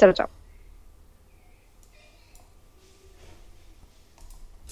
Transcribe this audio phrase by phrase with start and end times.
[0.00, 0.28] Chao, chao.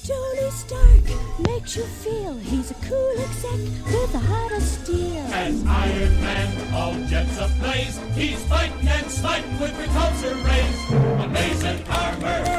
[0.07, 1.05] Tony Stark
[1.41, 3.61] makes you feel he's a cool exec
[3.93, 5.19] with a heart of steel.
[5.35, 11.25] As Iron Man, all jets ablaze, he's fighting and smiting with repulsor rays.
[11.27, 12.58] Amazing armor,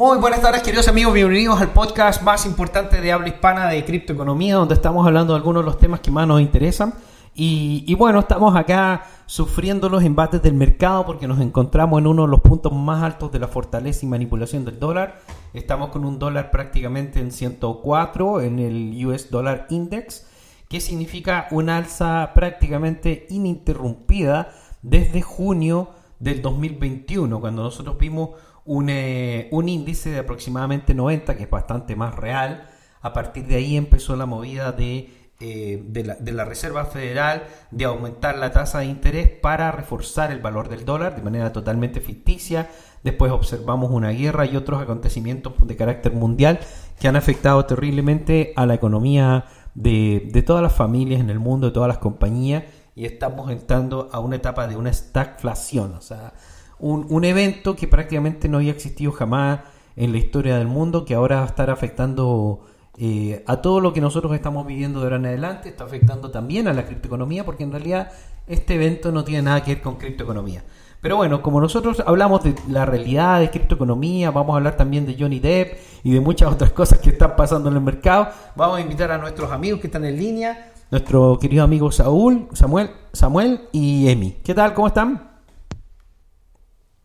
[0.00, 1.12] Muy buenas tardes, queridos amigos.
[1.12, 5.62] Bienvenidos al podcast más importante de habla hispana de criptoeconomía, donde estamos hablando de algunos
[5.62, 6.94] de los temas que más nos interesan.
[7.34, 12.22] Y, y bueno, estamos acá sufriendo los embates del mercado porque nos encontramos en uno
[12.22, 15.20] de los puntos más altos de la fortaleza y manipulación del dólar.
[15.52, 20.26] Estamos con un dólar prácticamente en 104 en el US Dollar Index,
[20.70, 28.30] que significa una alza prácticamente ininterrumpida desde junio del 2021, cuando nosotros vimos
[28.70, 32.68] un, eh, un índice de aproximadamente 90, que es bastante más real.
[33.00, 38.38] A partir de ahí empezó la movida de, eh, de la Reserva Federal de aumentar
[38.38, 42.70] la tasa de interés para reforzar el valor del dólar de manera totalmente ficticia.
[43.02, 46.60] Después observamos una guerra y otros acontecimientos de carácter mundial
[47.00, 51.66] que han afectado terriblemente a la economía de, de todas las familias en el mundo,
[51.66, 52.62] de todas las compañías,
[52.94, 56.34] y estamos entrando a una etapa de una stagflación, o sea,
[56.80, 59.60] un, un evento que prácticamente no había existido jamás
[59.96, 62.60] en la historia del mundo, que ahora va a estar afectando
[62.98, 66.68] eh, a todo lo que nosotros estamos viviendo de ahora en adelante, está afectando también
[66.68, 68.10] a la criptoeconomía, porque en realidad
[68.46, 70.64] este evento no tiene nada que ver con criptoeconomía.
[71.00, 75.16] Pero bueno, como nosotros hablamos de la realidad de criptoeconomía, vamos a hablar también de
[75.18, 78.28] Johnny Depp y de muchas otras cosas que están pasando en el mercado.
[78.54, 82.90] Vamos a invitar a nuestros amigos que están en línea, nuestro querido amigo Saúl, Samuel,
[83.14, 84.40] Samuel y Emi.
[84.44, 84.74] ¿Qué tal?
[84.74, 85.29] ¿Cómo están?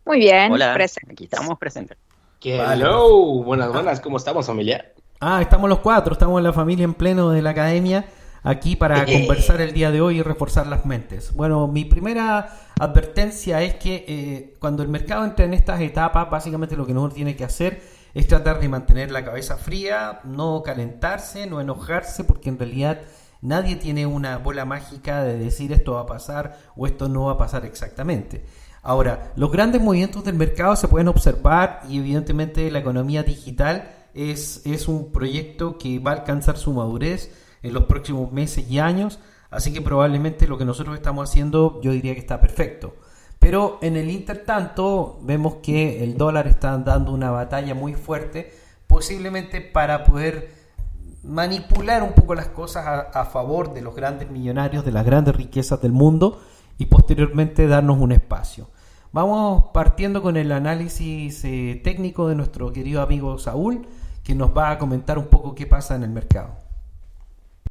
[0.05, 1.13] Muy bien, Hola, presente.
[1.13, 1.97] aquí estamos presentes.
[2.43, 4.93] Hello, buenas, buenas, ¿cómo estamos familia?
[5.19, 8.05] Ah, estamos los cuatro, estamos la familia en pleno de la academia
[8.43, 11.33] aquí para conversar el día de hoy y reforzar las mentes.
[11.33, 12.49] Bueno, mi primera
[12.79, 17.09] advertencia es que eh, cuando el mercado entra en estas etapas, básicamente lo que uno
[17.09, 17.81] tiene que hacer
[18.13, 23.01] es tratar de mantener la cabeza fría, no calentarse, no enojarse, porque en realidad
[23.41, 27.31] nadie tiene una bola mágica de decir esto va a pasar o esto no va
[27.33, 28.45] a pasar exactamente.
[28.85, 34.63] Ahora, los grandes movimientos del mercado se pueden observar y evidentemente la economía digital es,
[34.63, 37.31] es un proyecto que va a alcanzar su madurez
[37.63, 39.17] en los próximos meses y años,
[39.49, 42.93] así que probablemente lo que nosotros estamos haciendo yo diría que está perfecto.
[43.39, 48.53] Pero en el intertanto vemos que el dólar está dando una batalla muy fuerte,
[48.85, 50.51] posiblemente para poder
[51.23, 55.35] manipular un poco las cosas a, a favor de los grandes millonarios, de las grandes
[55.35, 56.39] riquezas del mundo
[56.77, 58.69] y posteriormente darnos un espacio.
[59.15, 63.87] Vamos partiendo con el análisis eh, técnico de nuestro querido amigo Saúl,
[64.25, 66.57] que nos va a comentar un poco qué pasa en el mercado.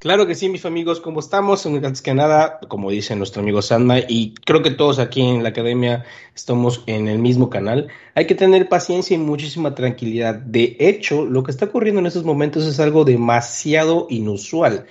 [0.00, 1.66] Claro que sí, mis amigos, ¿cómo estamos?
[1.66, 5.50] Antes que nada, como dice nuestro amigo Sandma, y creo que todos aquí en la
[5.50, 10.36] academia estamos en el mismo canal, hay que tener paciencia y muchísima tranquilidad.
[10.36, 14.86] De hecho, lo que está ocurriendo en estos momentos es algo demasiado inusual.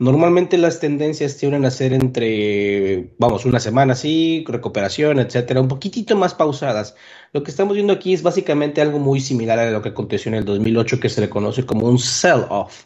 [0.00, 6.14] Normalmente las tendencias tienden a ser entre, vamos, una semana así, recuperación, etcétera, un poquitito
[6.14, 6.94] más pausadas.
[7.32, 10.36] Lo que estamos viendo aquí es básicamente algo muy similar a lo que aconteció en
[10.36, 12.84] el 2008, que se le conoce como un sell-off.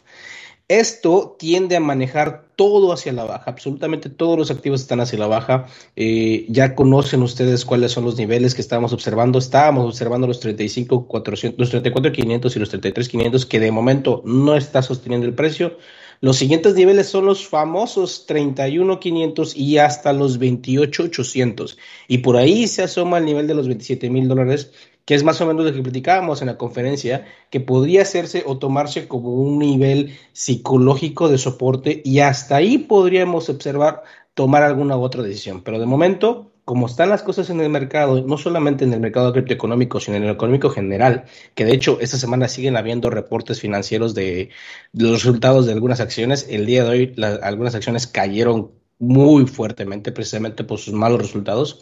[0.67, 5.27] Esto tiende a manejar todo hacia la baja, absolutamente todos los activos están hacia la
[5.27, 5.67] baja.
[5.95, 9.37] Eh, ya conocen ustedes cuáles son los niveles que estábamos observando.
[9.37, 14.23] Estábamos observando los 35, 400, los 34, 500 y los 33, 500, que de momento
[14.25, 15.77] no está sosteniendo el precio.
[16.23, 21.77] Los siguientes niveles son los famosos 31,500 y hasta los 28,800.
[22.07, 24.71] Y por ahí se asoma el nivel de los 27 mil dólares,
[25.03, 28.57] que es más o menos lo que platicábamos en la conferencia, que podría hacerse o
[28.57, 34.03] tomarse como un nivel psicológico de soporte y hasta ahí podríamos observar
[34.33, 35.61] tomar alguna u otra decisión.
[35.61, 39.33] Pero de momento, como están las cosas en el mercado, no solamente en el mercado
[39.33, 41.25] criptoeconómico, sino en el económico general,
[41.55, 44.49] que de hecho esta semana siguen habiendo reportes financieros de,
[44.93, 46.47] los resultados de algunas acciones.
[46.49, 51.81] El día de hoy algunas acciones cayeron muy fuertemente precisamente por sus malos resultados.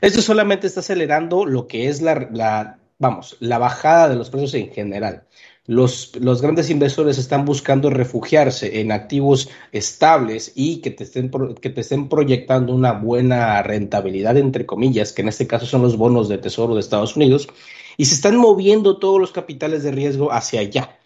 [0.00, 4.70] Esto solamente está acelerando lo que es la vamos, la bajada de los precios en
[4.70, 5.24] general.
[5.66, 11.70] Los, los, grandes inversores están buscando refugiarse en activos estables y que te, estén, que
[11.70, 16.28] te estén proyectando una buena rentabilidad, entre comillas, que en este caso son los bonos
[16.28, 17.48] de tesoro de Estados Unidos,
[17.96, 20.98] y se están moviendo todos los capitales de riesgo hacia allá.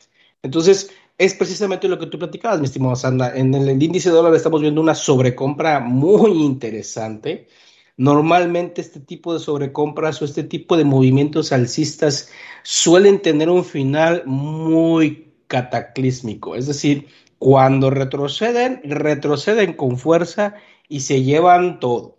[0.43, 3.37] Entonces, es precisamente lo que tú platicabas, mi estimado Sanda.
[3.37, 7.49] En el índice de dólar estamos viendo una sobrecompra muy interesante.
[7.97, 12.31] Normalmente este tipo de sobrecompras o este tipo de movimientos alcistas
[12.63, 16.57] suelen tener un final muy cataclísmico.
[16.57, 17.07] Es decir,
[17.39, 20.55] cuando retroceden, retroceden con fuerza
[20.89, 22.14] y se llevan todo.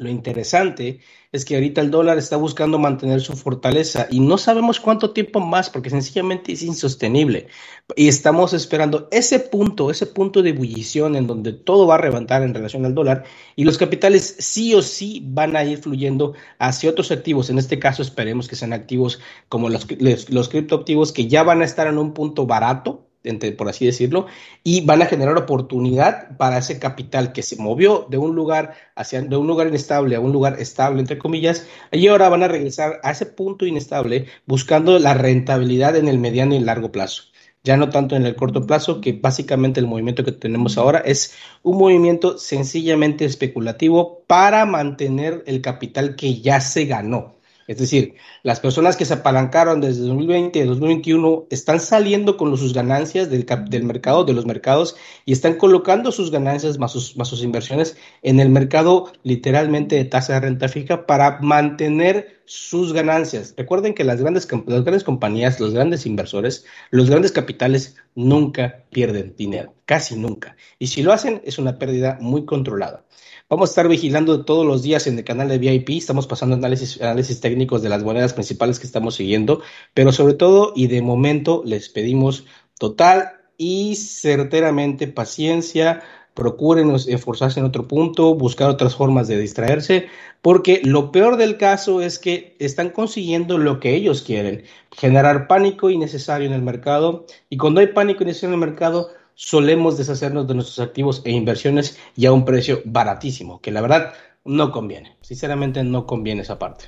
[0.00, 1.00] Lo interesante
[1.30, 5.40] es que ahorita el dólar está buscando mantener su fortaleza y no sabemos cuánto tiempo
[5.40, 7.48] más porque sencillamente es insostenible.
[7.96, 12.42] Y estamos esperando ese punto, ese punto de ebullición en donde todo va a reventar
[12.42, 13.24] en relación al dólar
[13.56, 17.50] y los capitales sí o sí van a ir fluyendo hacia otros activos.
[17.50, 19.20] En este caso esperemos que sean activos
[19.50, 23.52] como los, los, los criptoactivos que ya van a estar en un punto barato entre,
[23.52, 24.26] por así decirlo,
[24.64, 29.20] y van a generar oportunidad para ese capital que se movió de un lugar hacia
[29.22, 33.00] de un lugar inestable a un lugar estable, entre comillas, y ahora van a regresar
[33.02, 37.24] a ese punto inestable buscando la rentabilidad en el mediano y largo plazo.
[37.62, 41.34] Ya no tanto en el corto plazo, que básicamente el movimiento que tenemos ahora es
[41.62, 47.39] un movimiento sencillamente especulativo para mantener el capital que ya se ganó.
[47.70, 52.74] Es decir, las personas que se apalancaron desde 2020 y 2021 están saliendo con sus
[52.74, 57.28] ganancias del, del, mercado, de los mercados, y están colocando sus ganancias más sus, más
[57.28, 63.54] sus inversiones en el mercado literalmente de tasa de renta fija para mantener sus ganancias.
[63.56, 69.36] Recuerden que las grandes, las grandes compañías, los grandes inversores, los grandes capitales nunca pierden
[69.36, 70.56] dinero, casi nunca.
[70.80, 73.04] Y si lo hacen, es una pérdida muy controlada.
[73.50, 75.88] Vamos a estar vigilando todos los días en el canal de VIP.
[75.90, 79.60] Estamos pasando análisis, análisis técnicos de las monedas principales que estamos siguiendo,
[79.92, 82.46] pero sobre todo y de momento les pedimos
[82.78, 86.00] total y certeramente paciencia.
[86.34, 90.06] Procuren esforzarse en otro punto, buscar otras formas de distraerse,
[90.42, 94.62] porque lo peor del caso es que están consiguiendo lo que ellos quieren,
[94.92, 97.26] generar pánico innecesario en el mercado.
[97.48, 99.10] Y cuando hay pánico innecesario en el mercado,
[99.42, 104.12] solemos deshacernos de nuestros activos e inversiones y a un precio baratísimo, que la verdad
[104.44, 105.16] no conviene.
[105.22, 106.84] Sinceramente no conviene esa parte.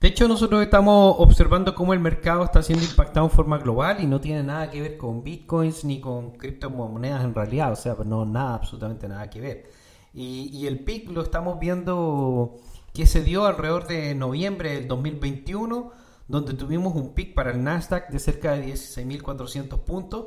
[0.00, 4.06] De hecho, nosotros estamos observando cómo el mercado está siendo impactado en forma global y
[4.06, 8.24] no tiene nada que ver con bitcoins ni con criptomonedas en realidad, o sea, no
[8.24, 9.70] nada, absolutamente nada que ver.
[10.14, 12.58] Y, y el PIC lo estamos viendo
[12.94, 15.90] que se dio alrededor de noviembre del 2021,
[16.28, 20.26] donde tuvimos un PIC para el Nasdaq de cerca de 16.400 puntos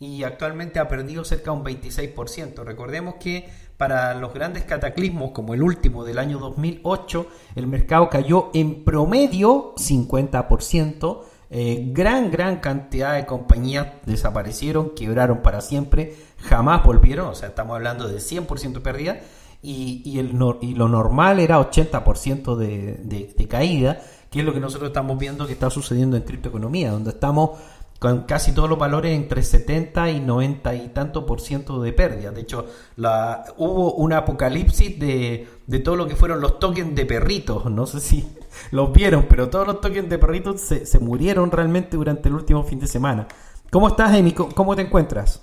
[0.00, 2.64] y actualmente ha perdido cerca de un 26%.
[2.64, 8.50] Recordemos que para los grandes cataclismos como el último del año 2008, el mercado cayó
[8.54, 11.20] en promedio 50%.
[11.50, 17.74] Eh, gran, gran cantidad de compañías desaparecieron, quebraron para siempre, jamás volvieron, o sea, estamos
[17.74, 19.20] hablando de 100% pérdida,
[19.62, 23.98] y, y, el, y lo normal era 80% de, de, de caída,
[24.30, 27.58] que es lo que nosotros estamos viendo que está sucediendo en criptoeconomía, donde estamos
[27.98, 32.30] con casi todos los valores entre 70 y 90 y tanto por ciento de pérdida.
[32.30, 32.66] De hecho,
[32.96, 37.66] la, hubo un apocalipsis de, de, todo lo que fueron los tokens de perritos.
[37.66, 38.28] No sé si
[38.70, 42.62] los vieron, pero todos los tokens de perritos se, se murieron realmente durante el último
[42.62, 43.26] fin de semana.
[43.70, 44.32] ¿Cómo estás, Emi?
[44.32, 45.42] ¿Cómo te encuentras?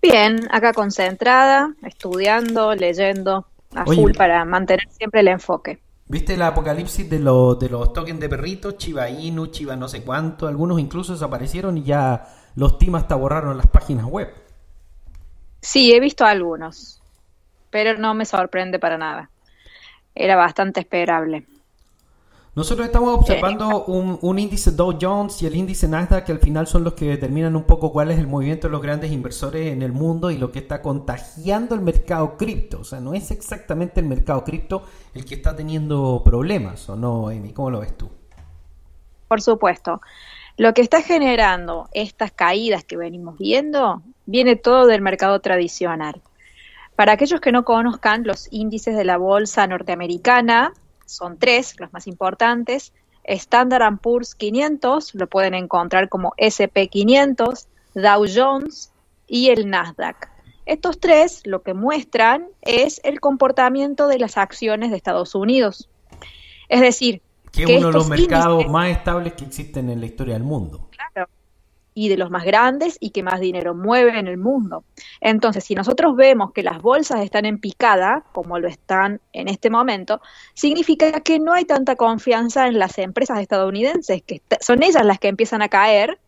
[0.00, 5.78] Bien, acá concentrada, estudiando, leyendo a Oye, full para mantener siempre el enfoque.
[6.10, 8.76] ¿Viste el apocalipsis de, lo, de los tokens de perritos?
[8.76, 10.48] Chiba Inu, Chiba no sé cuánto.
[10.48, 12.26] Algunos incluso desaparecieron y ya
[12.56, 14.28] los team hasta borraron las páginas web.
[15.60, 17.00] Sí, he visto algunos.
[17.70, 19.30] Pero no me sorprende para nada.
[20.12, 21.46] Era bastante esperable.
[22.56, 26.66] Nosotros estamos observando un, un, índice Dow Jones y el índice Nasdaq que al final
[26.66, 29.82] son los que determinan un poco cuál es el movimiento de los grandes inversores en
[29.82, 32.80] el mundo y lo que está contagiando el mercado cripto.
[32.80, 34.82] O sea, no es exactamente el mercado cripto
[35.14, 37.52] el que está teniendo problemas, ¿o no, Amy?
[37.52, 38.10] ¿Cómo lo ves tú?
[39.28, 40.00] Por supuesto.
[40.56, 46.20] Lo que está generando estas caídas que venimos viendo viene todo del mercado tradicional.
[46.96, 50.72] Para aquellos que no conozcan los índices de la bolsa norteamericana,
[51.10, 52.92] son tres, los más importantes.
[53.24, 58.92] Standard Poor's 500, lo pueden encontrar como SP500, Dow Jones
[59.26, 60.30] y el Nasdaq.
[60.66, 65.88] Estos tres lo que muestran es el comportamiento de las acciones de Estados Unidos.
[66.68, 70.06] Es decir, que es uno de los mercados índices, más estables que existen en la
[70.06, 70.88] historia del mundo.
[70.90, 71.28] Claro,
[71.94, 74.84] y de los más grandes y que más dinero mueve en el mundo.
[75.20, 79.70] Entonces, si nosotros vemos que las bolsas están en picada, como lo están en este
[79.70, 80.20] momento,
[80.54, 85.28] significa que no hay tanta confianza en las empresas estadounidenses, que son ellas las que
[85.28, 86.18] empiezan a caer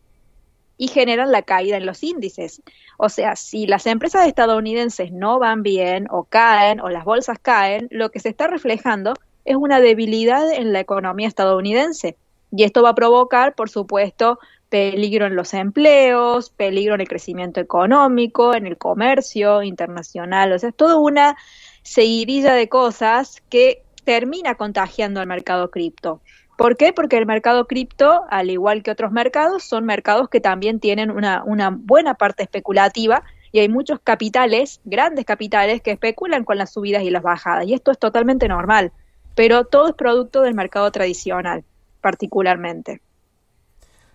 [0.77, 2.61] y generan la caída en los índices.
[2.97, 7.87] O sea, si las empresas estadounidenses no van bien o caen o las bolsas caen,
[7.91, 9.13] lo que se está reflejando
[9.45, 12.17] es una debilidad en la economía estadounidense.
[12.51, 14.39] Y esto va a provocar, por supuesto,
[14.73, 20.69] peligro en los empleos, peligro en el crecimiento económico, en el comercio internacional, o sea,
[20.69, 21.37] es toda una
[21.83, 26.21] seguidilla de cosas que termina contagiando al mercado cripto.
[26.57, 26.91] ¿Por qué?
[26.91, 31.43] Porque el mercado cripto, al igual que otros mercados, son mercados que también tienen una,
[31.45, 37.03] una buena parte especulativa y hay muchos capitales, grandes capitales, que especulan con las subidas
[37.03, 37.67] y las bajadas.
[37.67, 38.91] Y esto es totalmente normal,
[39.35, 41.63] pero todo es producto del mercado tradicional,
[42.01, 43.01] particularmente.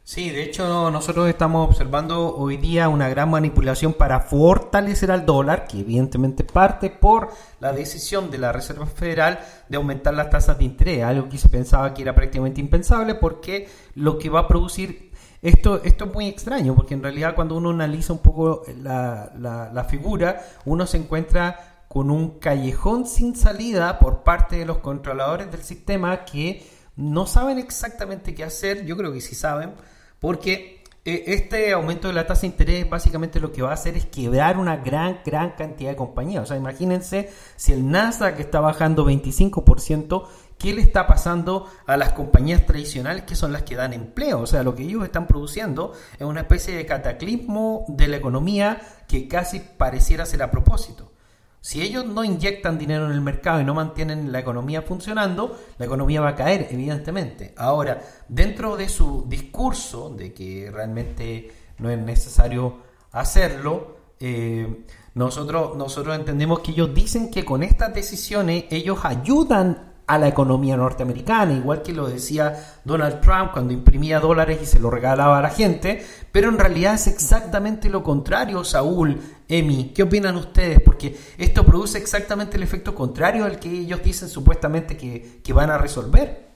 [0.09, 5.67] Sí, de hecho nosotros estamos observando hoy día una gran manipulación para fortalecer al dólar,
[5.67, 7.29] que evidentemente parte por
[7.61, 9.39] la decisión de la Reserva Federal
[9.69, 13.69] de aumentar las tasas de interés, algo que se pensaba que era prácticamente impensable porque
[13.97, 15.13] lo que va a producir
[15.43, 19.71] esto, esto es muy extraño, porque en realidad cuando uno analiza un poco la, la,
[19.71, 25.51] la figura, uno se encuentra con un callejón sin salida por parte de los controladores
[25.51, 29.75] del sistema que no saben exactamente qué hacer, yo creo que sí saben,
[30.21, 33.97] porque eh, este aumento de la tasa de interés básicamente lo que va a hacer
[33.97, 36.43] es quebrar una gran, gran cantidad de compañías.
[36.43, 40.27] O sea, imagínense si el Nasdaq está bajando 25%,
[40.59, 44.41] ¿qué le está pasando a las compañías tradicionales que son las que dan empleo?
[44.41, 48.81] O sea, lo que ellos están produciendo es una especie de cataclismo de la economía
[49.07, 51.13] que casi pareciera ser a propósito.
[51.61, 55.87] Si ellos no inyectan dinero en el mercado y no mantienen la economía funcionando, la
[55.87, 57.53] economía va a caer, evidentemente.
[57.57, 62.79] Ahora, dentro de su discurso de que realmente no es necesario
[63.13, 64.85] hacerlo, eh,
[65.15, 70.77] nosotros, nosotros entendemos que ellos dicen que con estas decisiones ellos ayudan a la economía
[70.77, 75.43] norteamericana, igual que lo decía Donald Trump cuando imprimía dólares y se lo regalaba a
[75.43, 80.81] la gente, pero en realidad es exactamente lo contrario, Saúl, Emi, ¿qué opinan ustedes?
[80.81, 85.71] Porque esto produce exactamente el efecto contrario al que ellos dicen supuestamente que, que van
[85.71, 86.49] a resolver.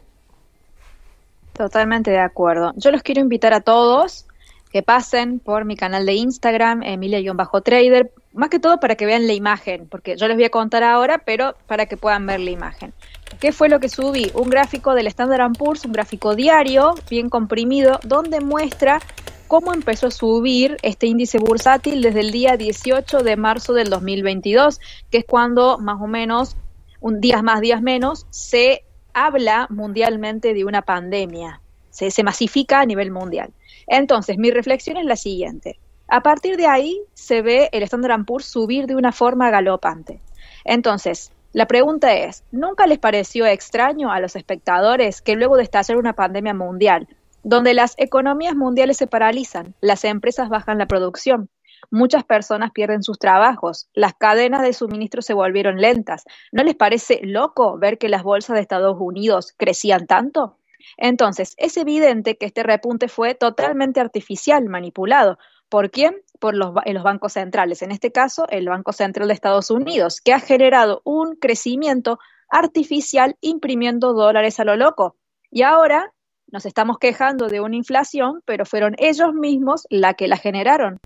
[1.52, 2.72] Totalmente de acuerdo.
[2.76, 4.24] Yo los quiero invitar a todos
[4.72, 9.34] que pasen por mi canal de Instagram, Emilia-Trader, más que todo para que vean la
[9.34, 12.94] imagen, porque yo les voy a contar ahora, pero para que puedan ver la imagen.
[13.42, 14.30] ¿Qué fue lo que subí?
[14.34, 19.00] Un gráfico del Standard Poor's, un gráfico diario, bien comprimido, donde muestra
[19.48, 24.78] cómo empezó a subir este índice bursátil desde el día 18 de marzo del 2022,
[25.10, 26.54] que es cuando más o menos,
[27.00, 32.86] un días más, días menos, se habla mundialmente de una pandemia, se, se masifica a
[32.86, 33.50] nivel mundial.
[33.88, 35.80] Entonces, mi reflexión es la siguiente.
[36.06, 40.20] A partir de ahí se ve el Standard Poor's subir de una forma galopante.
[40.64, 45.98] Entonces, la pregunta es, ¿nunca les pareció extraño a los espectadores que luego de estallar
[45.98, 47.08] una pandemia mundial,
[47.42, 51.50] donde las economías mundiales se paralizan, las empresas bajan la producción,
[51.90, 57.20] muchas personas pierden sus trabajos, las cadenas de suministro se volvieron lentas, ¿no les parece
[57.22, 60.56] loco ver que las bolsas de Estados Unidos crecían tanto?
[60.96, 65.38] Entonces, es evidente que este repunte fue totalmente artificial, manipulado.
[65.68, 66.16] ¿Por quién?
[66.42, 70.32] Por los, los, bancos centrales, en este caso el Banco Central de Estados Unidos, que
[70.32, 72.18] ha generado un crecimiento
[72.50, 75.14] artificial imprimiendo dólares a lo loco.
[75.52, 76.12] Y ahora
[76.50, 80.98] nos estamos quejando de una inflación, pero fueron ellos mismos la que la generaron.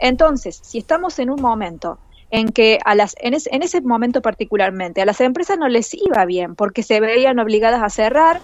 [0.00, 2.00] Entonces, si estamos en un momento
[2.32, 5.94] en que a las, en, es, en ese momento particularmente a las empresas no les
[5.94, 8.40] iba bien porque se veían obligadas a cerrar,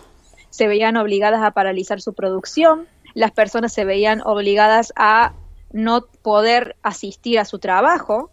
[0.51, 5.33] se veían obligadas a paralizar su producción, las personas se veían obligadas a
[5.73, 8.31] no poder asistir a su trabajo.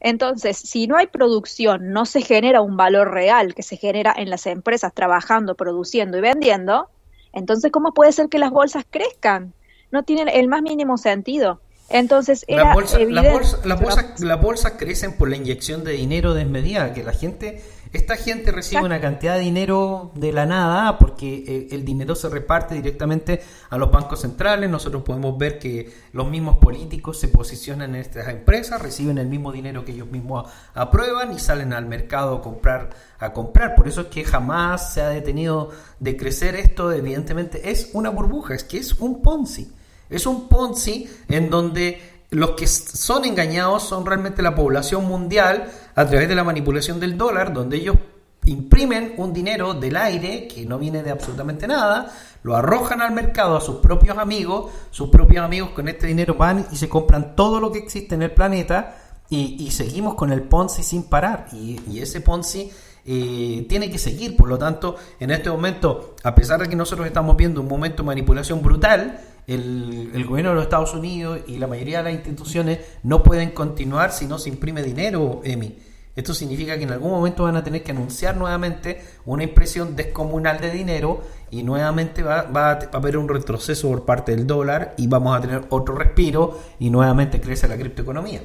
[0.00, 4.30] Entonces, si no hay producción, no se genera un valor real que se genera en
[4.30, 6.88] las empresas trabajando, produciendo y vendiendo,
[7.36, 9.52] entonces, ¿cómo puede ser que las bolsas crezcan?
[9.90, 11.60] No tienen el más mínimo sentido.
[11.90, 15.84] Entonces, era la bolsa, evidente, la bolsa, la bolsa, la bolsa crecen por la inyección
[15.84, 17.62] de dinero desmedida, que la gente
[17.96, 22.28] esta gente recibe una cantidad de dinero de la nada porque el, el, dinero se
[22.28, 24.70] reparte directamente a los bancos centrales.
[24.70, 29.50] Nosotros podemos ver que los mismos políticos se posicionan en estas empresas, reciben el mismo
[29.50, 32.90] dinero que ellos mismos aprueban y salen al mercado a comprar.
[33.18, 33.74] A comprar.
[33.74, 36.92] Por eso es que jamás se ha detenido de crecer esto.
[36.92, 39.72] Evidentemente es una burbuja, es que es un Ponzi.
[40.08, 46.06] Es un Ponzi en donde los que son engañados son realmente la población mundial a
[46.06, 47.96] través de la manipulación del dólar, donde ellos
[48.44, 53.56] imprimen un dinero del aire que no viene de absolutamente nada, lo arrojan al mercado
[53.56, 57.60] a sus propios amigos, sus propios amigos con este dinero van y se compran todo
[57.60, 61.48] lo que existe en el planeta y, seguimos con el Ponzi sin parar.
[61.52, 62.70] Y, y ese Ponzi
[63.08, 67.06] eh, tiene que seguir, por lo tanto en este momento, a pesar de que nosotros
[67.06, 71.58] estamos viendo un momento de manipulación brutal, el, el, gobierno de los Estados Unidos y
[71.58, 75.76] la mayoría de las instituciones no pueden continuar si no se imprime dinero, Emi.
[76.16, 80.58] Esto significa que en algún momento van a tener que anunciar nuevamente una impresión descomunal
[80.60, 85.08] de dinero y nuevamente va, va a haber un retroceso por parte del dólar y
[85.08, 88.40] vamos a tener otro respiro y nuevamente crece la criptoeconomía.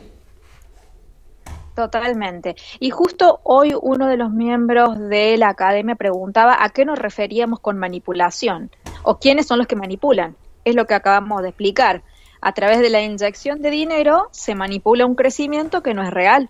[1.74, 2.58] Totalmente.
[2.81, 7.62] Y justo hoy uno de los miembros de la academia preguntaba a qué nos referíamos
[7.62, 8.70] con manipulación
[9.03, 10.36] o quiénes son los que manipulan.
[10.65, 12.03] Es lo que acabamos de explicar.
[12.41, 16.50] A través de la inyección de dinero se manipula un crecimiento que no es real.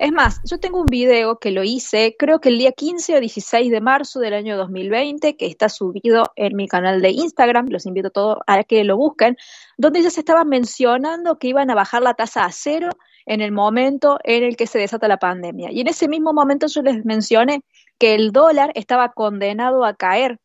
[0.00, 3.20] Es más, yo tengo un video que lo hice, creo que el día 15 o
[3.20, 7.84] 16 de marzo del año 2020, que está subido en mi canal de Instagram, los
[7.84, 9.36] invito a todos a que lo busquen,
[9.76, 12.88] donde ya se estaba mencionando que iban a bajar la tasa a cero
[13.26, 15.70] en el momento en el que se desata la pandemia.
[15.70, 17.62] Y en ese mismo momento yo les mencioné
[17.98, 20.38] que el dólar estaba condenado a caer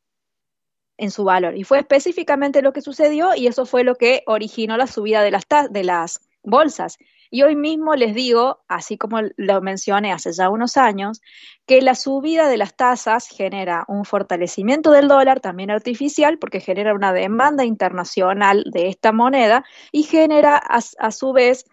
[0.97, 1.57] en su valor.
[1.57, 5.31] Y fue específicamente lo que sucedió y eso fue lo que originó la subida de
[5.31, 6.97] las, de las bolsas.
[7.31, 11.21] Y hoy mismo les digo, así como lo mencioné hace ya unos años,
[11.65, 16.93] que la subida de las tasas genera un fortalecimiento del dólar, también artificial, porque genera
[16.93, 21.65] una demanda internacional de esta moneda y genera a, a su vez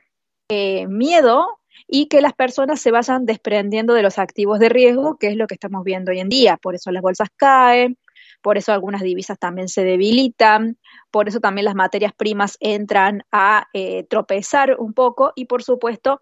[0.48, 5.28] eh, miedo y que las personas se vayan desprendiendo de los activos de riesgo, que
[5.28, 6.56] es lo que estamos viendo hoy en día.
[6.56, 7.98] Por eso las bolsas caen,
[8.42, 10.76] por eso algunas divisas también se debilitan,
[11.10, 16.20] por eso también las materias primas entran a eh, tropezar un poco y por supuesto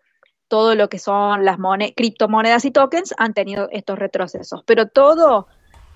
[0.49, 1.59] todo lo que son las
[1.95, 4.65] criptomonedas y tokens han tenido estos retrocesos.
[4.67, 5.47] Pero todo,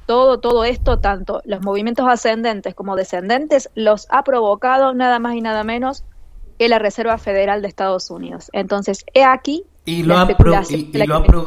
[0.07, 5.41] todo, todo esto, tanto los movimientos ascendentes como descendentes, los ha provocado nada más y
[5.41, 6.05] nada menos
[6.57, 8.49] que la Reserva Federal de Estados Unidos.
[8.53, 10.17] Entonces, he aquí y lo,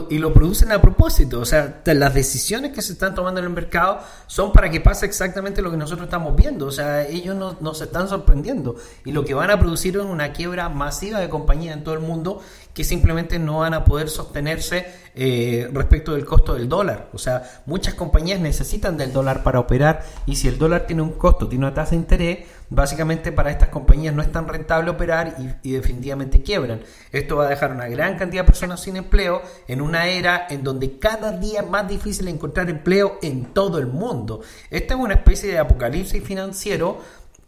[0.09, 3.51] y, lo producen a propósito, o sea, las decisiones que se están tomando en el
[3.51, 7.61] mercado son para que pase exactamente lo que nosotros estamos viendo, o sea, ellos nos,
[7.61, 8.75] nos están sorprendiendo.
[9.05, 12.01] Y lo que van a producir es una quiebra masiva de compañías en todo el
[12.01, 12.41] mundo
[12.77, 17.09] que simplemente no van a poder sostenerse eh, respecto del costo del dólar.
[17.11, 21.13] O sea, muchas compañías necesitan del dólar para operar y si el dólar tiene un
[21.13, 25.37] costo, tiene una tasa de interés, básicamente para estas compañías no es tan rentable operar
[25.63, 26.81] y, definitivamente quiebran.
[27.11, 30.63] Esto va a dejar una gran cantidad de personas sin empleo en una era en
[30.63, 34.41] donde cada día es más difícil encontrar empleo en todo el mundo.
[34.69, 36.99] Esta es una especie de apocalipsis financiero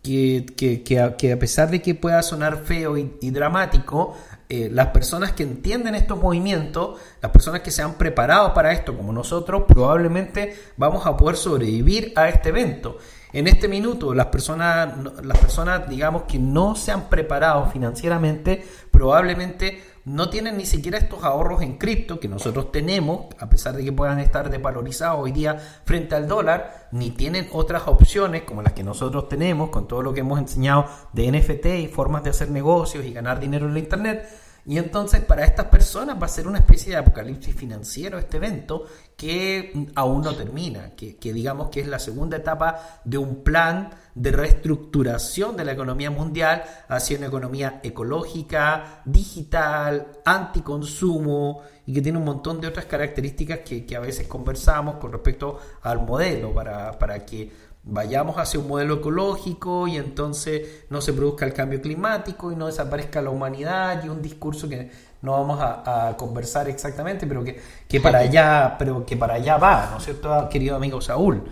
[0.02, 4.18] que, que, a, pesar de que pueda sonar feo y dramático,
[4.52, 8.98] eh, las personas que entienden estos movimientos, las personas que se han preparado para esto
[8.98, 12.98] como nosotros, probablemente vamos a poder sobrevivir a este evento.
[13.32, 14.90] En este minuto, las personas,
[15.24, 21.24] las personas, digamos, que no se han preparado financieramente, probablemente no tienen ni siquiera estos
[21.24, 25.60] ahorros en cripto que nosotros tenemos, a pesar de que puedan estar desvalorizados hoy día
[25.86, 30.12] frente al dólar, ni tienen otras opciones como las que nosotros tenemos con todo lo
[30.12, 33.80] que hemos enseñado de NFT y formas de hacer negocios y ganar dinero en la
[33.80, 34.28] Internet
[34.70, 38.86] y entonces para estas personas va a ser una especie de apocalipsis financiero este evento
[39.18, 44.32] que aún no termina, que, digamos que es la segunda etapa de un plan de
[44.32, 52.26] reestructuración de la economía mundial hacia una economía ecológica, digital, anticonsumo y que tiene un
[52.26, 57.69] montón de otras características que, a veces conversamos con respecto al modelo para, para que
[57.92, 62.68] vayamos hacia un modelo ecológico y entonces no se produzca el cambio climático y no
[62.68, 64.90] desaparezca la humanidad y un discurso que
[65.22, 69.90] no vamos a, conversar exactamente, pero que, que, para allá, pero que para allá va,
[69.92, 71.44] ¿no es cierto, querido amigo Saúl?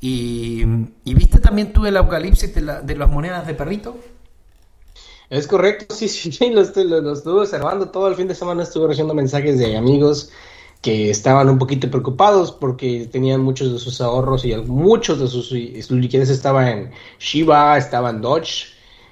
[0.00, 0.64] Y,
[1.04, 3.98] viste también tú el apocalipsis de, de las monedas de perrito.
[5.28, 8.88] Es correcto, sí, sí, sí, lo, lo, estuve observando todo el fin de semana, estuve
[8.88, 10.30] recibiendo mensajes de amigos
[10.80, 15.52] que estaban un poquito preocupados porque tenían muchos de sus ahorros y muchos de sus,
[15.90, 18.68] liquidez estaba en Shiba, estaba en Dodge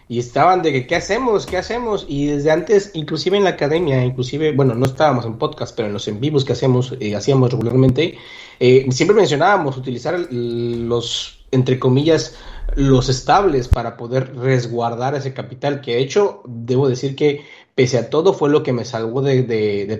[0.08, 4.02] y estaban de que qué hacemos, qué hacemos y desde antes, inclusive en la academia,
[4.02, 7.50] inclusive, bueno, no estábamos en podcast, pero en los en vivos que hacemos, eh, hacíamos
[7.50, 8.16] regularmente,
[8.58, 12.36] eh, siempre mencionábamos utilizar los, entre comillas,
[12.76, 17.44] los estables para poder resguardar ese capital, que de hecho, debo decir que
[17.78, 19.44] pese a todo, fue lo que me salvó de,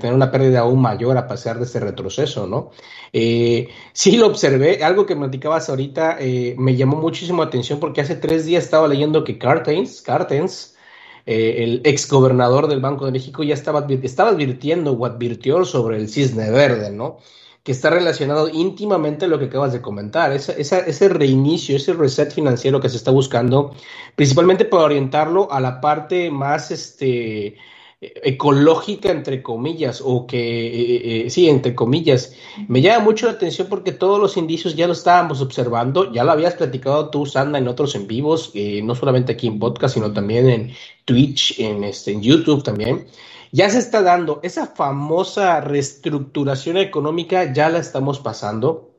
[0.01, 2.73] tener una pérdida aún mayor a pasar de este retroceso, ¿no?
[3.13, 8.01] Eh, sí lo observé, algo que platicabas ahorita eh, me llamó muchísimo la atención porque
[8.01, 10.77] hace tres días estaba leyendo que Cartens, Cartens
[11.25, 15.99] eh, el ex gobernador del Banco de México, ya estaba, estaba advirtiendo o advirtió sobre
[15.99, 17.19] el cisne verde, ¿no?
[17.69, 22.81] Que está relacionado íntimamente a lo que acabas de comentar, ese reinicio, ese reset financiero
[22.81, 23.75] que se está buscando,
[24.17, 27.57] principalmente para orientarlo a la parte más, este, eh,
[28.01, 32.33] ecológica, entre comillas, o que, eh, eh, sí, entre comillas.
[32.69, 36.33] Me llama mucho la atención porque todos los indicios ya lo estábamos observando, ya lo
[36.33, 38.51] habías platicado tú, Sanda, en otros en vivos,
[38.83, 40.73] no solamente aquí en podcast, sino también en
[41.05, 43.05] Twitch, en, este, en YouTube también.
[43.53, 48.95] Ya se está dando esa famosa reestructuración económica, ya la estamos pasando.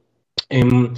[0.49, 0.93] Em,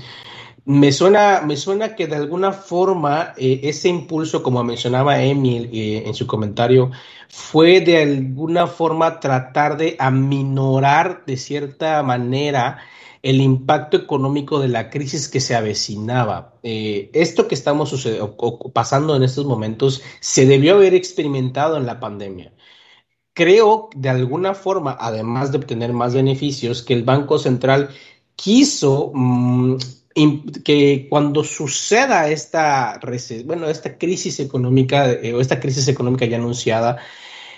[0.65, 6.03] me suena, me suena que de alguna forma eh, ese impulso, como mencionaba Emil eh,
[6.05, 6.91] en su comentario,
[7.29, 12.79] fue de alguna forma tratar de aminorar de cierta manera
[13.23, 16.55] el impacto económico de la crisis que se avecinaba.
[16.63, 18.07] Eh, esto que estamos
[18.73, 22.53] pasando en estos momentos se debió haber experimentado en la pandemia.
[23.33, 27.89] Creo de alguna forma, además de obtener más beneficios, que el Banco Central
[28.35, 29.77] quiso mm,
[30.63, 32.99] que cuando suceda esta,
[33.45, 36.97] bueno, esta crisis económica eh, o esta crisis económica ya anunciada,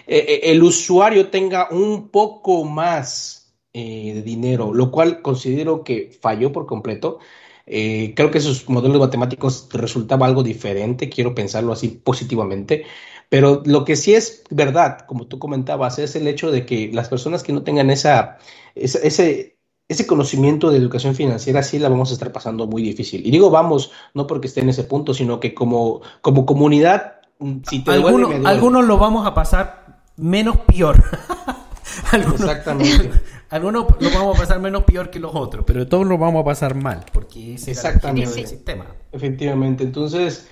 [0.08, 3.40] eh, eh, el usuario tenga un poco más
[3.74, 7.18] de dinero, lo cual considero que falló por completo.
[7.66, 12.86] creo que esos modelos matemáticos resultaba algo diferente, quiero pensarlo así positivamente,
[13.34, 17.10] pero lo que sí es verdad, como tú comentabas, es el hecho de que las
[17.10, 18.38] personas que no tengan esa,
[18.76, 23.26] ese, ese conocimiento de educación financiera sí la vamos a estar pasando muy difícil.
[23.26, 27.62] Y digo vamos, no porque esté en ese punto, sino que como, como comunidad, mm,
[27.68, 31.04] si te algunos, lo vamos a pasar menos peor.
[32.14, 33.20] Exactamente.
[33.50, 36.46] algunos lo vamos a pasar menos peor que los otros, pero todos lo vamos a
[36.46, 38.30] pasar mal, porque ese Exactamente.
[38.30, 38.86] es el sistema.
[39.12, 40.48] Efectivamente, entonces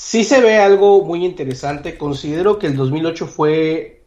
[0.00, 1.98] sí se ve algo muy interesante.
[1.98, 4.02] Considero que el 2008 fue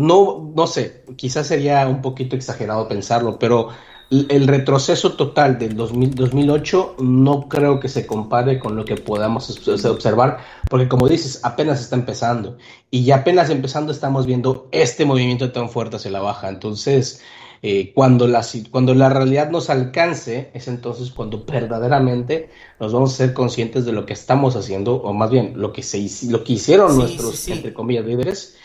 [0.00, 3.68] no, no sé, quizás sería un poquito exagerado pensarlo, pero
[4.10, 9.50] el retroceso total del 2008 no creo que se compare con lo que podamos
[9.84, 12.56] observar, porque como dices, apenas está empezando
[12.90, 16.48] y ya apenas empezando estamos viendo este movimiento tan fuerte hacia la baja.
[16.48, 17.22] Entonces,
[17.66, 23.16] eh, cuando, la, cuando la realidad nos alcance, es entonces cuando verdaderamente nos vamos a
[23.16, 26.52] ser conscientes de lo que estamos haciendo, o más bien lo que, se, lo que
[26.52, 28.56] hicieron nuestros, entre comillas, líderes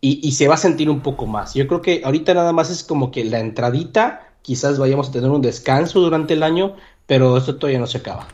[0.00, 1.52] y, se va a sentir un poco más.
[1.52, 5.28] Yo creo que ahorita nada más es como que la entradita, quizás vayamos a tener
[5.28, 6.74] un descanso durante el año,
[7.06, 8.28] pero esto todavía no se acaba.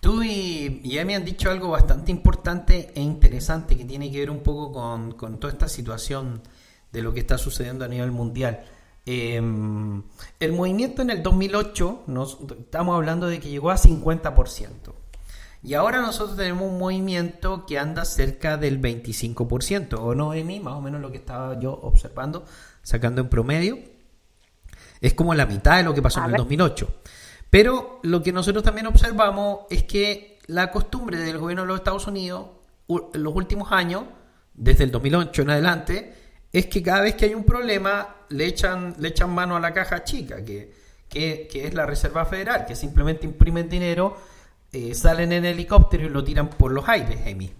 [0.00, 4.30] Tú y, ya me han dicho algo bastante importante e interesante que tiene que ver
[4.30, 6.40] un poco con, con toda esta situación
[6.90, 8.64] de lo que está sucediendo a nivel mundial.
[9.06, 10.02] Em,
[10.40, 14.94] el movimiento en el 2008, nos, estamos hablando de que llegó a 50%.
[15.62, 20.60] Y ahora nosotros tenemos un movimiento que anda cerca del 25%, ¿o no, Emi?
[20.60, 22.44] Más o menos lo que estaba yo observando,
[22.82, 23.78] sacando en promedio.
[25.00, 26.88] Es como la mitad de lo que pasó en el 2008.
[27.48, 32.06] Pero lo que nosotros también observamos es que la costumbre del gobierno de los Estados
[32.06, 32.46] Unidos
[32.88, 34.04] en los últimos años,
[34.54, 36.15] desde el 2008 en adelante,
[36.58, 39.74] es que cada vez que hay un problema le echan, le echan mano a la
[39.74, 40.72] caja chica, que,
[41.06, 44.16] que, es la Reserva Federal, que simplemente imprimen dinero
[44.72, 47.52] eh, salen en helicóptero y lo tiran por los aires, Amy.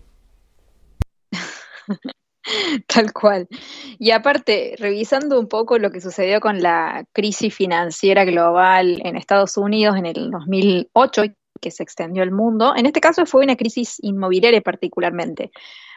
[2.86, 3.48] Tal cual.
[3.98, 9.58] Y aparte, revisando un poco lo que sucedió con la crisis financiera global en Estados
[9.58, 11.24] Unidos en el 2008,
[11.60, 15.50] que se extendió al mundo, en este caso fue una crisis inmobiliaria particularmente.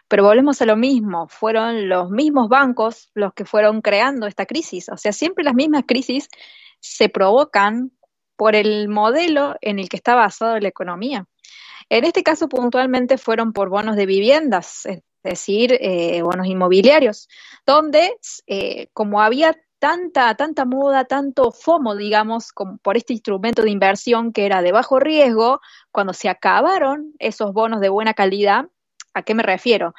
[0.10, 4.90] Pero volvemos a lo mismo, fueron los mismos bancos los que fueron creando esta crisis.
[4.90, 6.28] O sea, siempre las mismas crisis
[6.82, 7.92] se provocan
[8.36, 11.28] por el modelo en el que está basada la economía.
[11.90, 17.30] En este caso puntualmente fueron por bonos de viviendas, es decir, eh, bonos inmobiliarios,
[17.66, 18.18] donde
[18.48, 24.46] eh, como había tanta, tanta moda, tanto FOMO, digamos, por este instrumento de inversión que
[24.46, 28.66] era de bajo riesgo, cuando se acabaron esos bonos de buena calidad,
[29.14, 29.94] ¿A qué me refiero?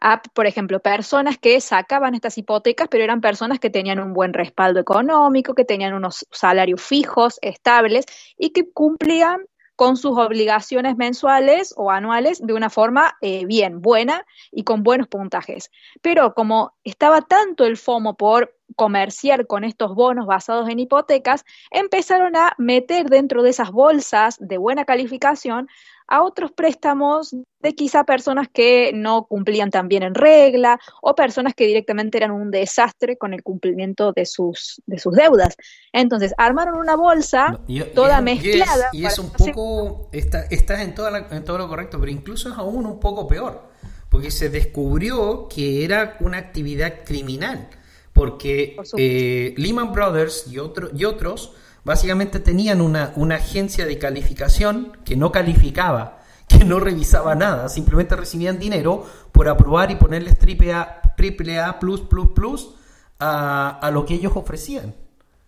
[0.00, 4.32] A, por ejemplo, personas que sacaban estas hipotecas, pero eran personas que tenían un buen
[4.32, 11.74] respaldo económico, que tenían unos salarios fijos, estables y que cumplían con sus obligaciones mensuales
[11.76, 15.70] o anuales de una forma eh, bien, buena y con buenos puntajes.
[16.00, 22.36] Pero como estaba tanto el FOMO por comerciar con estos bonos basados en hipotecas, empezaron
[22.36, 25.68] a meter dentro de esas bolsas de buena calificación
[26.08, 31.54] a otros préstamos de quizá personas que no cumplían tan bien en regla o personas
[31.54, 35.56] que directamente eran un desastre con el cumplimiento de sus, de sus deudas.
[35.92, 37.58] Entonces, armaron una bolsa
[37.94, 38.90] toda mezclada.
[38.92, 40.94] Y es, un poco, estás está en,
[41.30, 43.68] en todo lo correcto, pero incluso es aún un poco peor,
[44.08, 47.68] porque se descubrió que era una actividad criminal,
[48.12, 51.54] porque eh, Lehman Brothers y, otro, y otros
[51.86, 56.18] básicamente tenían una, una agencia de calificación que no calificaba,
[56.48, 61.78] que no revisaba nada, simplemente recibían dinero por aprobar y ponerle triple A triple A
[61.78, 62.74] plus plus plus
[63.20, 64.96] a, a lo que ellos ofrecían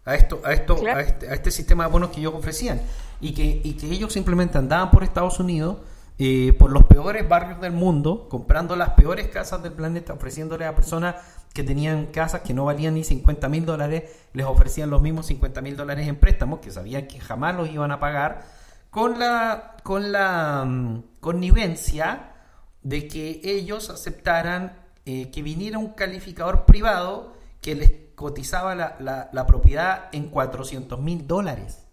[0.04, 1.00] a esto a esto Claro.
[1.00, 2.80] a, este, a este sistema de bonos que ellos ofrecían
[3.20, 5.78] y que y que ellos simplemente andaban por Estados Unidos
[6.20, 10.74] eh, por los peores barrios del mundo comprando las peores casas del planeta ofreciéndole a
[10.76, 11.16] personas
[11.58, 15.60] que tenían casas que no valían ni 50 mil dólares les ofrecían los mismos 50
[15.60, 18.42] mil dólares en préstamos que sabían que jamás los iban a pagar
[18.90, 22.30] con la con la mm, connivencia
[22.84, 29.28] de que ellos aceptaran eh, que viniera un calificador privado que les cotizaba la, la-
[29.32, 31.87] la propiedad en 400 mil dólares.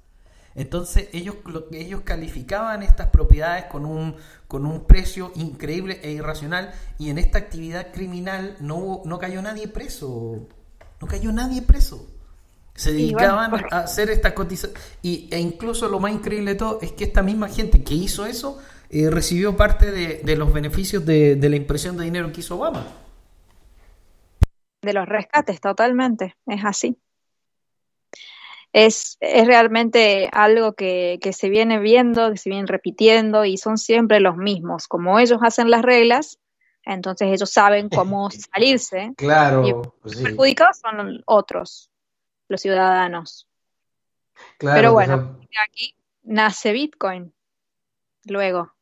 [0.56, 4.16] Entonces ellos, lo- ellos calificaban estas propiedades con un,
[4.48, 9.42] con un precio increíble e irracional y en esta actividad criminal no, hubo- no cayó
[9.42, 10.48] nadie preso.
[11.02, 12.08] No cayó nadie preso.
[12.74, 14.82] Se bueno, dedicaban por- a hacer estas cotizaciones.
[15.02, 18.26] Y, e incluso lo más increíble de todo es que esta misma gente que hizo
[18.26, 22.40] eso eh, recibió parte de, de los beneficios de, de la impresión de dinero que
[22.42, 22.86] hizo Obama.
[24.82, 26.98] de los rescates, totalmente, es así.
[28.78, 33.78] Es, es realmente algo que, que se viene viendo, que se viene repitiendo y son
[33.78, 34.90] siempre los mismos.
[34.90, 36.40] Como ellos hacen las reglas,
[36.84, 39.14] entonces ellos saben cómo salirse.
[39.16, 41.90] Claro, Y pues sí, perjudicados son otros,
[42.50, 43.48] los ciudadanos.
[44.58, 47.34] claro, Pero o bueno, aquí nace Bitcoin,
[48.26, 48.74] luego,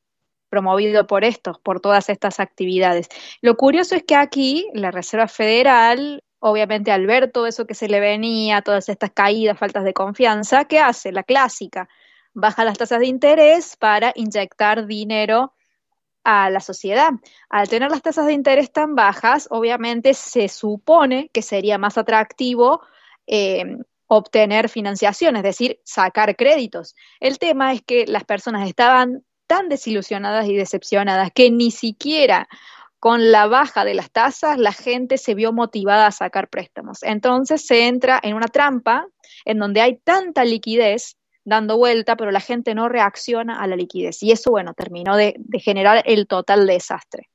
[0.50, 3.10] promovido por estos, por todas estas actividades.
[3.42, 7.88] Lo curioso es que aquí la Reserva Federal, obviamente al ver todo eso que se
[7.88, 11.14] le venía, todas estas caídas, faltas de confianza, ¿qué hace?
[11.14, 11.88] La clásica,
[12.34, 15.54] baja las tasas de interés para inyectar dinero
[16.26, 17.12] a la sociedad.
[17.50, 22.82] Al tener las tasas de interés tan bajas, obviamente se supone que sería más atractivo
[23.26, 23.78] eh,
[24.08, 26.94] obtener financiación, es decir, sacar créditos.
[27.22, 32.50] El tema es que las personas estaban tan desilusionadas y decepcionadas que ni siquiera
[33.04, 37.04] con la baja de las tasas la gente se vio motivada a sacar préstamos.
[37.04, 39.10] Entonces se entra en una trampa
[39.44, 44.24] en donde hay tanta liquidez dando vuelta, pero la gente no reacciona a la liquidez.
[44.24, 47.28] Y eso, bueno, terminó de, generar el total desastre.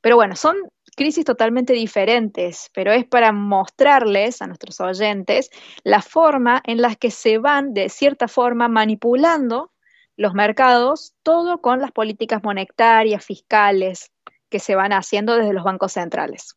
[0.00, 0.58] Pero bueno, son
[0.94, 5.50] crisis totalmente diferentes, pero es para mostrarles a nuestros oyentes
[5.82, 9.72] la forma en la que se van, de cierta forma, manipulando
[10.16, 14.12] los mercados, todo con las políticas monetarias, fiscales,
[14.54, 16.54] que se van haciendo desde los bancos centrales.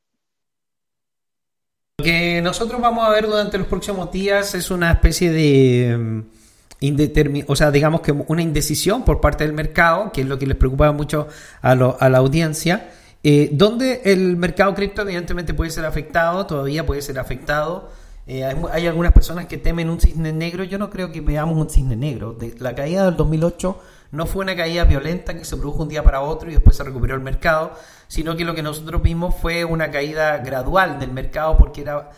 [1.97, 7.45] Lo que nosotros vamos a ver durante los próximos días es una especie de mm,
[7.47, 10.55] o sea, digamos que una indecisión por parte del mercado, que es lo que les
[10.57, 11.27] preocupa mucho
[11.63, 12.91] a, lo- a la audiencia,
[13.23, 17.89] eh, donde el mercado cripto evidentemente puede ser afectado, todavía puede ser afectado.
[18.27, 21.57] Eh, hay, hay algunas personas que temen un cisne negro, yo no creo que veamos
[21.57, 22.33] un cisne negro.
[22.33, 23.79] De- la caída del 2008
[24.11, 26.83] no fue una caída violenta que se produjo un día para otro y después se
[26.83, 27.73] recuperó el mercado,
[28.07, 32.11] sino que lo que nosotros vimos fue una caída gradual del mercado porque era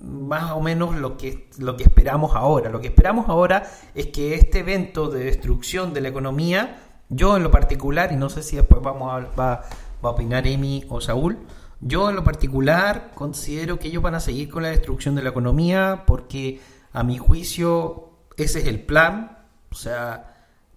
[0.00, 2.70] más o menos lo que, lo que esperamos ahora.
[2.70, 6.78] Lo que esperamos ahora es que este evento de destrucción de la economía,
[7.08, 9.62] yo en lo particular, y no sé si después vamos a, va,
[10.04, 11.38] va a opinar Emi o Saúl,
[11.80, 15.30] yo en lo particular considero que ellos van a seguir con la destrucción de la
[15.30, 16.60] economía porque
[16.92, 19.38] a mi juicio ese es el plan,
[19.70, 20.33] o sea,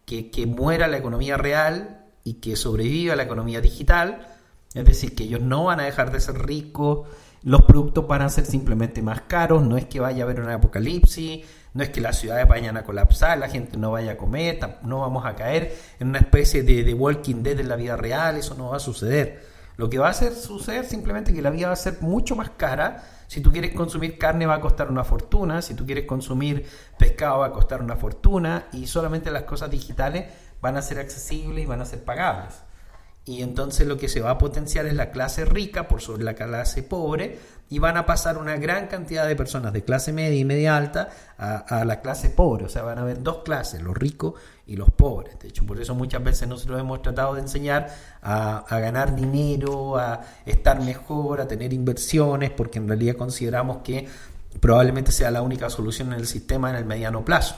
[0.07, 4.25] que, muera la economía real y que sobreviva la economía digital,
[4.73, 7.07] es decir, que ellos no van a dejar de ser ricos,
[7.43, 10.49] los productos van a ser simplemente más caros, no es que vaya a haber un
[10.49, 14.59] apocalipsis, no es que las ciudades vayan a colapsar, la gente no vaya a comer,
[14.83, 18.37] no vamos a caer en una especie de, de Walking Dead en la vida real,
[18.37, 19.45] eso no va a suceder.
[19.75, 22.51] Lo que va a hacer suceder simplemente que la vida va a ser mucho más
[22.51, 23.03] cara.
[23.27, 26.65] Si tú quieres consumir carne va a costar una fortuna, si tú quieres consumir
[26.97, 30.25] pescado va a costar una fortuna y solamente las cosas digitales
[30.61, 32.63] van a ser accesibles y van a ser pagables.
[33.25, 36.33] Y entonces lo que se va a potenciar es la clase rica por sobre la
[36.33, 37.37] clase pobre
[37.69, 41.09] y van a pasar una gran cantidad de personas de clase media y media alta
[41.37, 42.65] a, a la clase pobre.
[42.65, 45.37] O sea, van a haber dos clases, los ricos y los pobres.
[45.39, 47.89] De hecho, por eso muchas veces nosotros hemos tratado de enseñar
[48.21, 54.07] a, a ganar dinero, a estar mejor, a tener inversiones, porque en realidad consideramos que
[54.61, 57.55] probablemente sea la única solución en el sistema en el mediano plazo.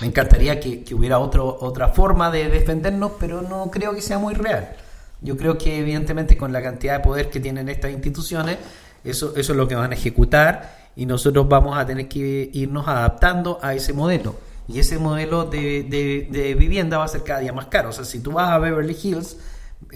[0.00, 4.18] Me encantaría que, que hubiera otro, otra forma de defendernos, pero no creo que sea
[4.18, 4.76] muy real.
[5.20, 8.58] Yo creo que evidentemente con la cantidad de poder que tienen estas instituciones,
[9.04, 12.88] eso, eso es lo que van a ejecutar y nosotros vamos a tener que irnos
[12.88, 14.36] adaptando a ese modelo.
[14.66, 17.90] Y ese modelo de, de- de vivienda va a ser cada día más caro.
[17.90, 19.36] O sea, si tú vas a Beverly Hills,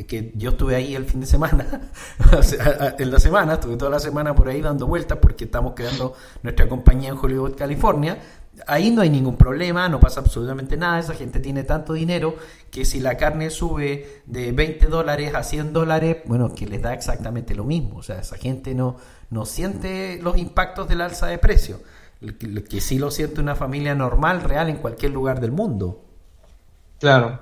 [0.07, 1.91] que yo estuve ahí el fin de semana,
[2.99, 6.69] en la semana, estuve toda la semana por ahí dando vueltas porque estamos creando nuestra
[6.69, 8.19] compañía en Hollywood, California.
[8.67, 12.37] Ahí no hay ningún problema, no pasa absolutamente nada, esa gente tiene tanto dinero
[12.71, 16.93] que si la carne sube de 20 dólares a 100 dólares, bueno, que les da
[16.95, 18.97] exactamente lo mismo, o sea, esa gente no,
[19.31, 21.81] no siente los impactos del alza de precio,
[22.69, 26.05] que, sí lo siente una familia normal, real, en cualquier lugar del mundo.
[26.99, 27.41] Claro,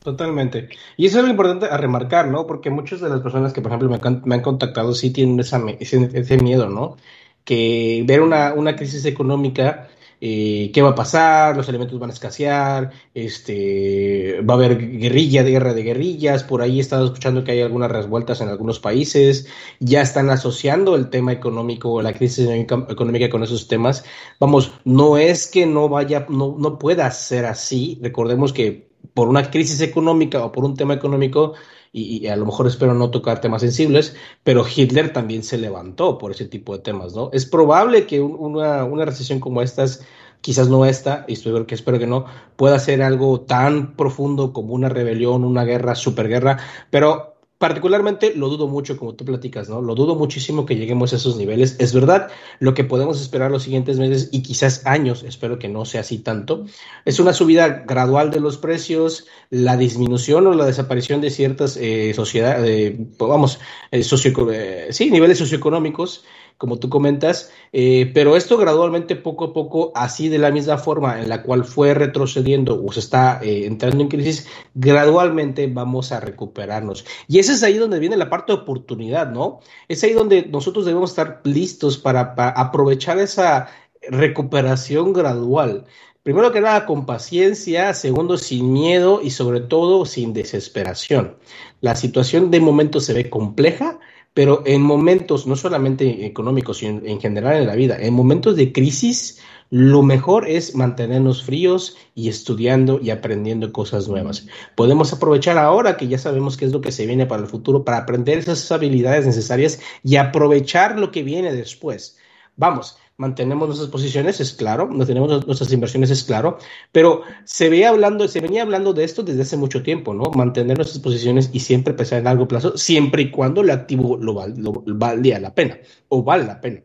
[0.00, 0.68] totalmente.
[0.96, 2.46] Y eso es lo importante a remarcar, ¿no?
[2.46, 5.40] Porque muchas de las personas que, por ejemplo, me, han- me han contactado sí tienen
[5.40, 6.96] esa, ese, ese miedo, ¿no?
[7.44, 9.88] Que ver una, una crisis económica,
[10.20, 11.56] eh, ¿qué va a pasar?
[11.56, 16.78] Los alimentos van a escasear, este, va a haber guerrilla, guerra de guerrillas, por ahí
[16.78, 19.48] he estado escuchando que hay algunas revueltas en algunos países,
[19.80, 24.04] ya están asociando el tema económico la crisis económica con esos temas.
[24.38, 27.98] Vamos, no es que no vaya, no, no pueda ser así.
[28.02, 31.54] Recordemos que por una crisis económica o por un tema económico,
[31.96, 36.32] y, a lo mejor espero no tocar temas sensibles, pero Hitler también se levantó por
[36.32, 37.30] ese tipo de temas, ¿no?
[37.32, 40.04] Es probable que un- una, una recesión como estas,
[40.40, 42.26] quizás no esta, y espero que, espero que no,
[42.56, 46.58] pueda ser algo tan profundo como una rebelión, una guerra, superguerra,
[46.90, 47.33] pero
[47.64, 49.80] particularmente lo dudo mucho, como tú platicas, ¿no?
[49.80, 51.76] Lo dudo muchísimo que lleguemos a esos niveles.
[51.78, 55.86] Es verdad, lo que podemos esperar los siguientes meses y quizás años, espero que no
[55.86, 56.66] sea así tanto,
[57.06, 62.12] es una subida gradual de los precios, la disminución o la desaparición de ciertas eh,
[62.12, 63.58] sociedades, vamos,
[63.90, 66.22] eh, eh, sí, niveles socioeconómicos,
[66.58, 71.20] como tú comentas, eh, pero esto gradualmente, poco a poco, así de la misma forma
[71.20, 76.20] en la cual fue retrocediendo o se está eh, entrando en crisis, gradualmente vamos a
[76.20, 77.04] recuperarnos.
[77.28, 79.60] Y ese es ahí donde viene la parte de oportunidad, ¿no?
[79.88, 83.68] Es ahí donde nosotros debemos estar listos para, para aprovechar esa
[84.08, 85.84] recuperación gradual.
[86.22, 91.36] Primero que nada, con paciencia, segundo, sin miedo y sobre todo sin desesperación.
[91.82, 93.98] La situación de momento se ve compleja,
[94.34, 98.56] pero en momentos, no solamente económicos, sino en, en general en la vida, en momentos
[98.56, 104.46] de crisis, lo mejor es mantenernos fríos y estudiando y aprendiendo cosas nuevas.
[104.74, 107.84] Podemos aprovechar ahora que ya sabemos qué es lo que se viene para el futuro,
[107.84, 112.18] para aprender esas habilidades necesarias y aprovechar lo que viene después.
[112.56, 116.58] Vamos, mantenemos nuestras posiciones, es claro, mantenemos nuestras inversiones, es claro,
[116.92, 120.30] pero se veía hablando, se venía hablando de esto desde hace mucho tiempo, ¿no?
[120.34, 124.34] Mantener nuestras posiciones y siempre pensar en largo plazo, siempre y cuando el activo lo,
[124.34, 126.82] val, lo valía la pena o vale la pena.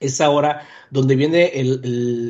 [0.00, 1.80] Es ahora donde viene el,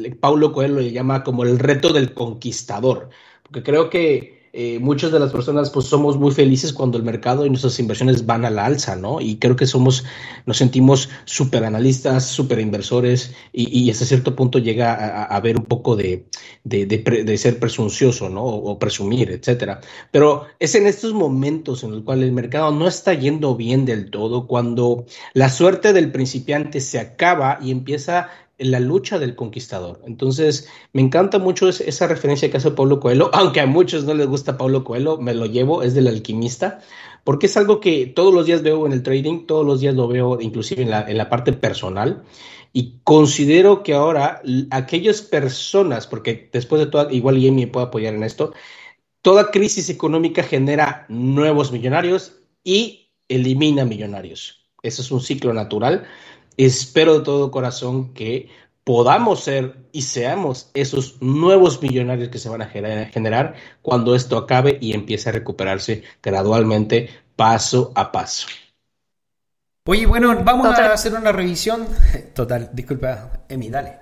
[0.05, 3.11] el Paulo Coelho le llama como el reto del conquistador,
[3.43, 7.47] porque creo que eh, muchas de las personas pues somos muy felices cuando el mercado
[7.47, 9.19] y nuestras inversiones van a la alza, ¿no?
[9.21, 10.05] Y creo que somos,
[10.45, 15.57] nos sentimos súper analistas, súper inversores y, y, hasta cierto punto llega a, a ver
[15.57, 16.27] un poco de,
[16.65, 18.45] de, de, ser presuncioso, ¿no?
[18.45, 19.81] O, o, presumir, etcétera.
[20.11, 24.11] Pero es en estos momentos en los cuales el mercado no está yendo bien del
[24.11, 28.29] todo, cuando la suerte del principiante se acaba y empieza
[28.65, 30.01] la lucha del conquistador.
[30.07, 34.27] Entonces, me encanta mucho esa referencia que hace Pablo Coelho, aunque a muchos no les
[34.27, 36.81] gusta Pablo Coelho, me lo llevo, es del alquimista,
[37.25, 40.09] porque es algo que todos los días veo en el trading, todos los días lo
[40.09, 42.23] veo inclusive en la, en la parte personal,
[42.73, 48.23] y considero que ahora aquellas personas, porque después de todo, igual me puede apoyar en
[48.23, 48.55] esto,
[49.21, 54.63] toda crisis económica genera nuevos millonarios y elimina millonarios.
[54.83, 56.07] Eso es un ciclo natural.
[56.57, 58.49] Espero de todo corazón que
[58.85, 64.79] podamos ser y seamos esos nuevos millonarios que se van a generar cuando esto acabe
[64.81, 68.49] y empiece a recuperarse gradualmente, paso a paso.
[69.85, 70.91] Oye, bueno, vamos Total.
[70.91, 71.87] a hacer una revisión.
[72.35, 74.02] Total, disculpa, Emi, dale.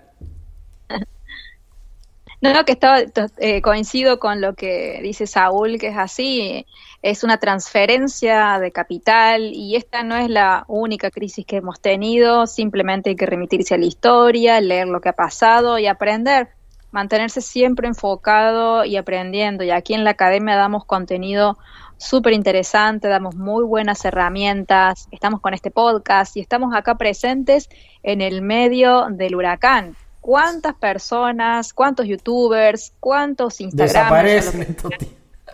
[2.43, 3.01] No, que estaba,
[3.37, 6.65] eh, coincido con lo que dice Saúl, que es así,
[7.03, 12.47] es una transferencia de capital y esta no es la única crisis que hemos tenido,
[12.47, 16.49] simplemente hay que remitirse a la historia, leer lo que ha pasado y aprender,
[16.93, 19.63] mantenerse siempre enfocado y aprendiendo.
[19.63, 21.59] Y aquí en la academia damos contenido
[21.99, 27.69] súper interesante, damos muy buenas herramientas, estamos con este podcast y estamos acá presentes
[28.03, 34.77] en el medio del huracán cuántas personas, cuántos youtubers, cuántos instagramers desaparecen,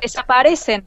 [0.01, 0.85] desaparecen,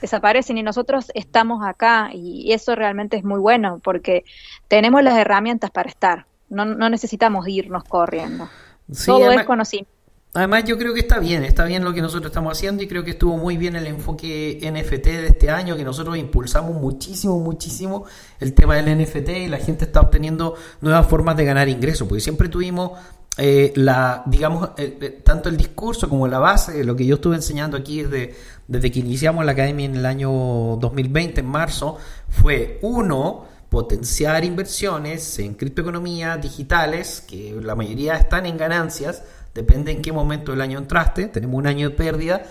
[0.00, 4.24] desaparecen y nosotros estamos acá y eso realmente es muy bueno porque
[4.68, 8.48] tenemos las herramientas para estar, no, no necesitamos irnos corriendo.
[8.92, 9.99] Sí, Todo es conocimiento.
[10.32, 13.02] Además yo creo que está bien, está bien lo que nosotros estamos haciendo y creo
[13.02, 18.04] que estuvo muy bien el enfoque NFT de este año, que nosotros impulsamos muchísimo, muchísimo
[18.38, 22.20] el tema del NFT y la gente está obteniendo nuevas formas de ganar ingresos, porque
[22.20, 22.92] siempre tuvimos
[23.38, 27.34] eh, la, digamos, eh, eh, tanto el discurso como la base, lo que yo estuve
[27.34, 28.36] enseñando aquí desde,
[28.68, 35.38] desde que iniciamos la academia en el año 2020, en marzo, fue uno, potenciar inversiones
[35.38, 39.22] en criptoeconomía digitales, que la mayoría están en ganancias,
[39.54, 42.42] depende en qué momento del año entraste, tenemos un año de pérdida,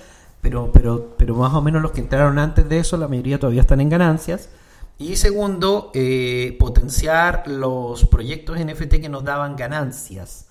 [0.42, 3.62] pero, pero, pero más o menos los que entraron antes de eso, la mayoría todavía
[3.62, 4.50] están en ganancias.
[4.98, 10.48] Y segundo, eh, potenciar los proyectos NFT que nos daban ganancias,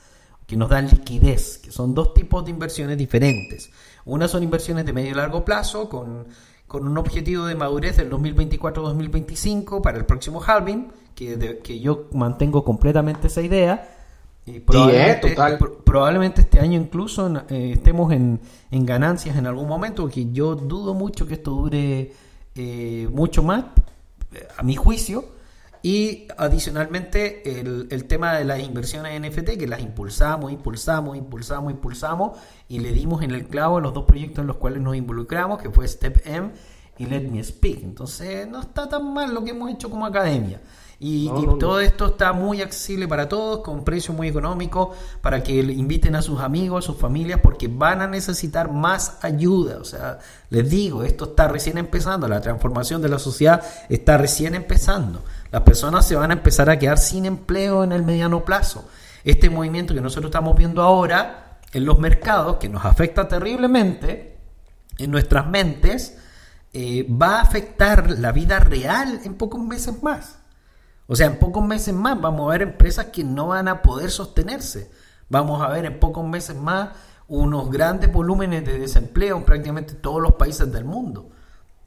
[0.47, 3.71] que nos dan liquidez, que son dos tipos de inversiones diferentes.
[4.07, 6.29] Una son inversiones de medio y largo plazo, con,
[6.67, 12.65] con un objetivo de madurez del 2024-2025 para el próximo halving, que, que yo mantengo
[12.65, 13.98] completamente esa idea.
[14.67, 15.59] Probablemente, total.
[15.59, 18.41] pro- probablemente este año incluso eh, estemos en,
[18.71, 22.13] en ganancias en algún momento, porque yo dudo mucho que esto dure
[22.55, 23.65] eh, mucho más,
[24.57, 25.37] a mi juicio.
[25.81, 31.71] Y adicionalmente el, el tema de las inversiones en NFT, que las impulsamos, impulsamos, impulsamos,
[31.73, 32.37] impulsamos,
[32.69, 35.63] y le dimos en el clavo a los dos proyectos en los cuales nos involucramos,
[35.63, 36.51] que fue Step M
[36.99, 37.85] y Let Me Speak.
[37.85, 40.61] Entonces no está tan mal lo que hemos hecho como academia.
[41.01, 41.59] Y, No, y no, no.
[41.59, 46.23] todo esto está muy accesible para todos, con precio muy económico, para que inviten a
[46.23, 49.79] sus amigos, a sus familias, porque van a necesitar más ayuda.
[49.81, 50.19] O sea,
[50.51, 55.23] les digo, esto está recién empezando, la transformación de la sociedad está recién empezando.
[55.53, 58.89] Las personas se van a empezar a quedar sin empleo en el mediano plazo.
[59.25, 64.37] Este movimiento que nosotros estamos viendo ahora en los mercados, que nos afecta terriblemente
[64.99, 66.19] en nuestras mentes,
[66.73, 70.38] eh, va a afectar la vida real en pocos meses más.
[71.09, 74.11] O sea, en pocos meses más vamos a ver empresas que no van a poder
[74.11, 74.91] sostenerse.
[75.31, 76.91] Vamos a ver en pocos meses más
[77.29, 81.31] unos grandes volúmenes de desempleo en prácticamente todos los países del mundo.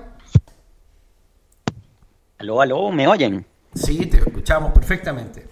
[2.39, 3.45] Aló, aló, ¿me oyen?
[3.74, 5.48] Sí, te escuchamos perfectamente.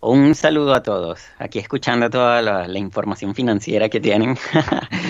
[0.00, 1.20] Un saludo a todos.
[1.38, 4.36] Aquí escuchando toda la, la información financiera que tienen.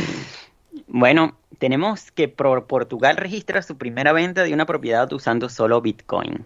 [0.87, 6.45] bueno, tenemos que Portugal registra su primera venta de una propiedad usando solo Bitcoin.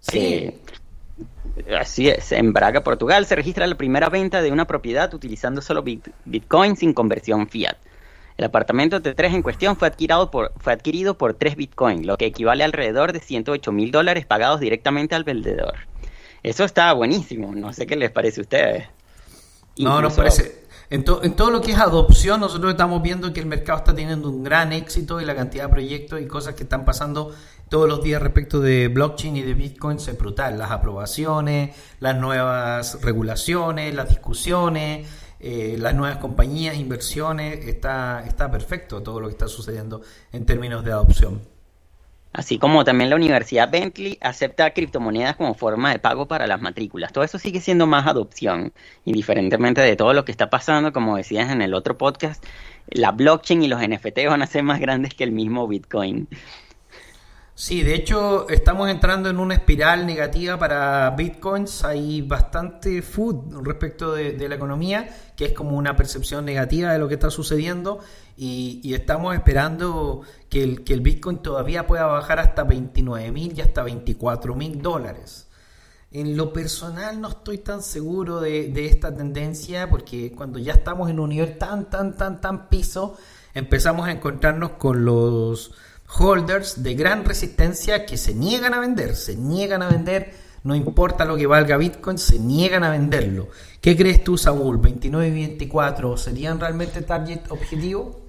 [0.00, 0.18] Sí.
[0.24, 5.62] Eh, así es, en Braga, Portugal, se registra la primera venta de una propiedad utilizando
[5.62, 7.76] solo bit- Bitcoin sin conversión fiat.
[8.36, 12.26] El apartamento T3 en cuestión fue adquirido por, fue adquirido por 3 Bitcoin, lo que
[12.26, 15.74] equivale a alrededor de 108 mil dólares pagados directamente al vendedor.
[16.42, 18.84] Eso está buenísimo, no sé qué les parece a ustedes.
[19.78, 20.66] No, nos parece.
[20.88, 23.94] En, to- en todo lo que es adopción, nosotros estamos viendo que el mercado está
[23.94, 27.34] teniendo un gran éxito y la cantidad de proyectos y cosas que están pasando
[27.68, 30.56] todos los días respecto de blockchain y de Bitcoin es brutal.
[30.58, 35.08] Las aprobaciones, las nuevas regulaciones, las discusiones,
[35.40, 40.84] eh, las nuevas compañías, inversiones, está, está perfecto todo lo que está sucediendo en términos
[40.84, 41.42] de adopción.
[42.36, 47.10] Así como también la Universidad Bentley acepta criptomonedas como forma de pago para las matrículas.
[47.10, 48.74] Todo eso sigue siendo más adopción,
[49.06, 52.44] indiferentemente de todo lo que está pasando, como decías en el otro podcast,
[52.88, 56.28] la blockchain y los NFT van a ser más grandes que el mismo Bitcoin.
[57.58, 61.84] Sí, de hecho estamos entrando en una espiral negativa para bitcoins.
[61.84, 67.08] Hay bastante food respecto de, la economía, que es como una percepción negativa de lo
[67.08, 68.00] que está sucediendo.
[68.36, 74.54] Y, estamos esperando que el, bitcoin todavía pueda bajar hasta 29 mil y hasta 24
[74.54, 75.48] mil dólares.
[76.10, 81.18] En lo personal no estoy tan seguro de esta tendencia porque cuando ya estamos en
[81.20, 83.16] un nivel tan, tan, tan, tan piso,
[83.54, 85.72] empezamos a encontrarnos con los
[86.18, 90.32] holders de gran resistencia que se niegan a vender, se niegan a vender,
[90.64, 93.48] no importa lo que valga Bitcoin, se niegan a venderlo.
[93.80, 94.80] ¿Qué crees tú, Saúl?
[94.80, 98.26] ¿29 y 24 serían realmente target objetivo?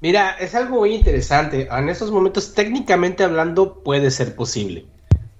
[0.00, 1.68] Mira, es algo muy interesante.
[1.70, 4.86] En estos momentos, técnicamente hablando, puede ser posible.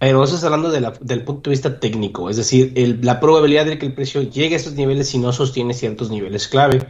[0.01, 2.73] Pero eso es hablando de la- del punto de vista técnico, es decir,
[3.03, 6.47] la probabilidad de que el precio llegue a esos niveles si no sostiene ciertos niveles
[6.49, 6.87] clave.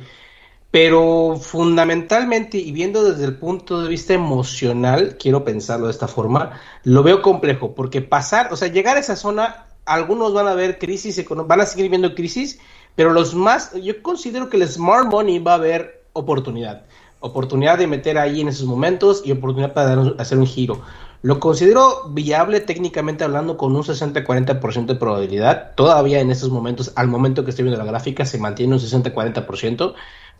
[0.70, 6.60] Pero fundamentalmente, y viendo desde el punto de vista emocional, quiero pensarlo de esta forma,
[6.84, 10.78] lo veo complejo, porque pasar, o sea, llegar a esa zona, algunos van a ver
[10.78, 12.60] crisis, van a seguir viendo crisis,
[12.94, 16.84] pero los más, yo considero que el smart money va a haber oportunidad.
[17.20, 20.82] oportunidad de meter ahí en esos momentos y oportunidad para hacer un giro.
[21.20, 25.74] Lo considero viable técnicamente hablando con un 60-40% de probabilidad.
[25.74, 29.94] Todavía en estos momentos, al momento que estoy viendo la gráfica, se mantiene un 60-40%,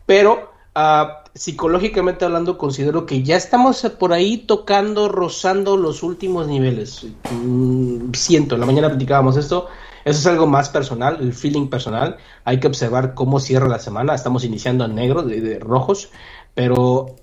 [0.09, 7.07] pero ah, psicológicamente hablando considero que ya estamos por ahí tocando, rozando los últimos niveles.
[7.31, 9.69] Mm, siento, en la mañana platicábamos esto.
[10.07, 12.17] Eso es algo más personal, el feeling personal.
[12.45, 14.15] Hay que observar cómo cierra la semana.
[14.15, 16.09] Estamos iniciando en negro, de, de rojos,
[16.55, 17.17] pero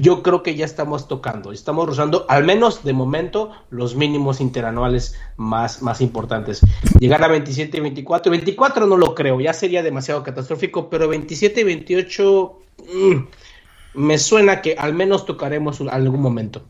[0.00, 5.14] yo creo que ya estamos tocando, estamos rozando, al menos de momento, los mínimos interanuales
[5.36, 6.60] más, más importantes.
[6.98, 11.60] Llegar a 27 y 24, 24 no lo creo, ya sería demasiado catastrófico, pero 27
[11.60, 13.16] y 28 mm,
[13.94, 16.62] me suena que al menos tocaremos algún momento.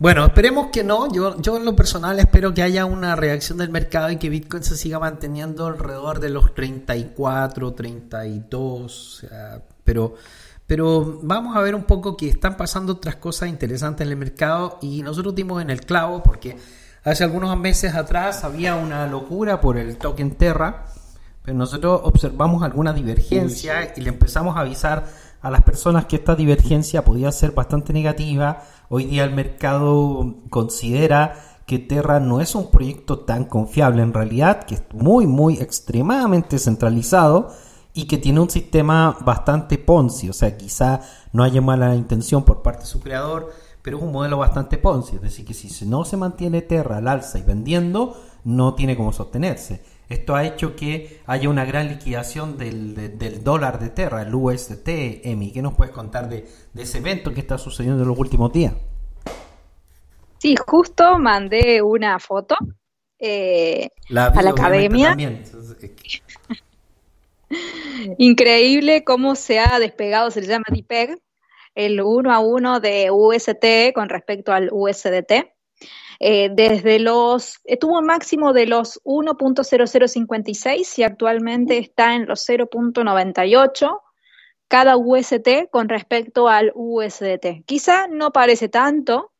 [0.00, 1.12] Bueno, esperemos que no.
[1.12, 4.62] Yo, yo en lo personal espero que haya una reacción del mercado y que Bitcoin
[4.62, 8.80] se siga manteniendo alrededor de los 34, 32.
[8.80, 10.14] o sea, pero,
[10.68, 14.78] pero vamos a ver un poco que están pasando otras cosas interesantes en el mercado
[14.82, 16.58] y nosotros dimos en el clavo porque
[17.04, 20.84] hace algunos meses atrás había una locura por el token Terra.
[21.42, 25.06] Pero nosotros observamos alguna divergencia y le empezamos a avisar
[25.40, 28.62] a las personas que esta divergencia podía ser bastante negativa.
[28.90, 31.32] Hoy día el mercado considera
[31.64, 36.58] que Terra no es un proyecto tan confiable en realidad, que es muy, muy extremadamente
[36.58, 37.54] centralizado
[38.00, 40.28] y que tiene un sistema bastante Ponzi.
[40.28, 41.00] O sea, quizá
[41.32, 45.16] no haya mala intención por parte de su creador, pero es un modelo bastante Ponzi.
[45.16, 49.12] Es decir, que si no se mantiene Terra al alza y vendiendo, no tiene cómo
[49.12, 49.82] sostenerse.
[50.08, 54.32] Esto ha hecho que haya una gran liquidación del, de- del dólar de Terra, el
[54.34, 54.88] UST,
[55.24, 55.50] Emi.
[55.52, 58.74] ¿Qué nos puedes contar de, de ese evento que está sucediendo en los últimos días?
[60.38, 62.56] Sí, justo mandé una foto
[63.18, 65.08] eh, La a la academia.
[65.08, 65.42] también.
[65.44, 65.90] Entonces,
[68.18, 71.18] Increíble cómo se ha despegado, se le llama DPEG,
[71.74, 75.52] el uno a uno de UST con respecto al USDT.
[76.20, 84.00] Eh, desde los, tuvo un máximo de los 1.0056 y actualmente está en los 0.98
[84.66, 87.64] cada UST con respecto al USDT.
[87.64, 89.32] Quizá no parece tanto,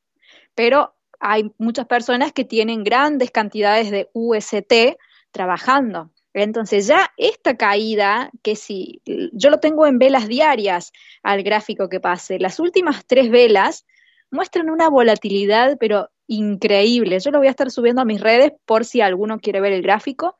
[0.55, 4.97] pero hay muchas personas que tienen grandes cantidades de UST
[5.33, 6.11] trabajando.
[6.35, 9.01] Entonces ya esta caída, que si
[9.33, 13.87] yo lo tengo en velas diarias al gráfico que pase, las últimas tres velas
[14.31, 17.19] muestran una volatilidad, pero increíble.
[17.21, 19.83] Yo lo voy a estar subiendo a mis redes por si alguno quiere ver el
[19.83, 20.37] gráfico,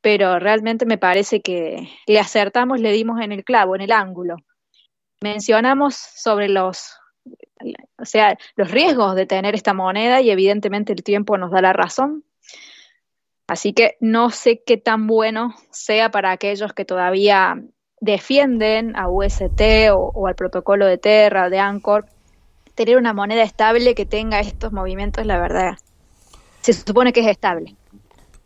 [0.00, 4.36] pero realmente me parece que le acertamos, le dimos en el clavo, en el ángulo.
[5.22, 6.96] Mencionamos sobre los,
[7.98, 11.72] o sea, los riesgos de tener esta moneda y evidentemente el tiempo nos da la
[11.72, 12.24] razón.
[13.46, 17.62] Así que no sé qué tan bueno sea para aquellos que todavía
[18.00, 22.06] defienden a UST o, o al protocolo de Terra, de Anchor,
[22.74, 25.76] tener una moneda estable que tenga estos movimientos, la verdad,
[26.62, 27.76] se supone que es estable.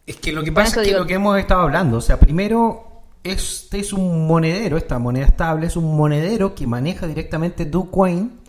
[0.06, 2.18] Es que lo que pasa es que digo- lo que hemos estado hablando, o sea,
[2.18, 8.40] primero, este es un monedero, esta moneda estable es un monedero que maneja directamente DoCoin.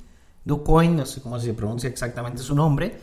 [0.45, 2.95] DoCoin, no sé cómo se pronuncia exactamente su nombre,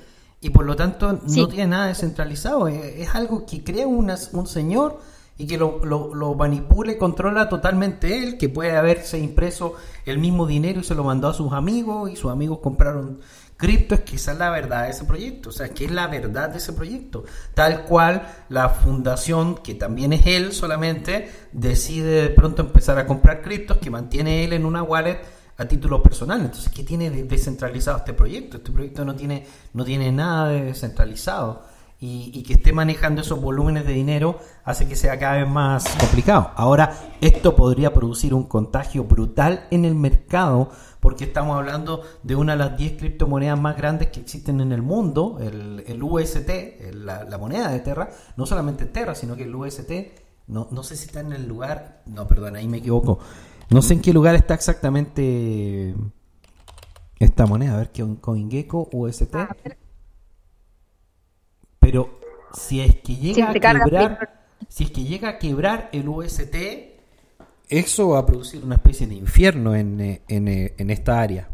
[0.44, 2.68] y por lo tanto no tiene nada descentralizado.
[2.68, 5.00] Es, es algo que crea una- un señor
[5.38, 9.74] y que lo, lo, lo manipula y controla totalmente él, que puede haberse impreso
[10.06, 13.20] el mismo dinero y se lo mandó a sus amigos y sus amigos compraron
[13.56, 16.08] cripto, es que esa es la verdad de ese proyecto, o sea, que es la
[16.08, 17.24] verdad de ese proyecto.
[17.54, 23.42] Tal cual la fundación, que también es él solamente, decide de pronto empezar a comprar
[23.42, 25.20] criptos que mantiene él en una wallet
[25.56, 26.40] a título personal.
[26.40, 28.56] Entonces, ¿qué tiene de descentralizado este proyecto?
[28.58, 31.62] Este proyecto no tiene, no tiene nada de descentralizado.
[32.00, 35.84] Y, y que esté manejando esos volúmenes de dinero hace que sea cada vez más
[35.98, 36.50] complicado.
[36.56, 42.52] Ahora, esto podría producir un contagio brutal en el mercado porque estamos hablando de una
[42.52, 46.48] de las 10 criptomonedas más grandes que existen en el mundo, el, el UST,
[46.80, 49.90] el- la, moneda de Terra, no solamente Terra, sino que el UST,
[50.48, 53.18] no, no sé si está en el lugar, no, perdón, ahí me equivoco,
[53.70, 55.94] no sé en qué lugar está exactamente
[57.18, 59.34] esta moneda, a ver, que CoinGecko, UST,
[61.78, 62.18] pero
[62.52, 66.54] si es que llega a quebrar, si es que llega a quebrar el UST,
[67.68, 71.48] eso va a producir una especie de infierno en, en, en esta área.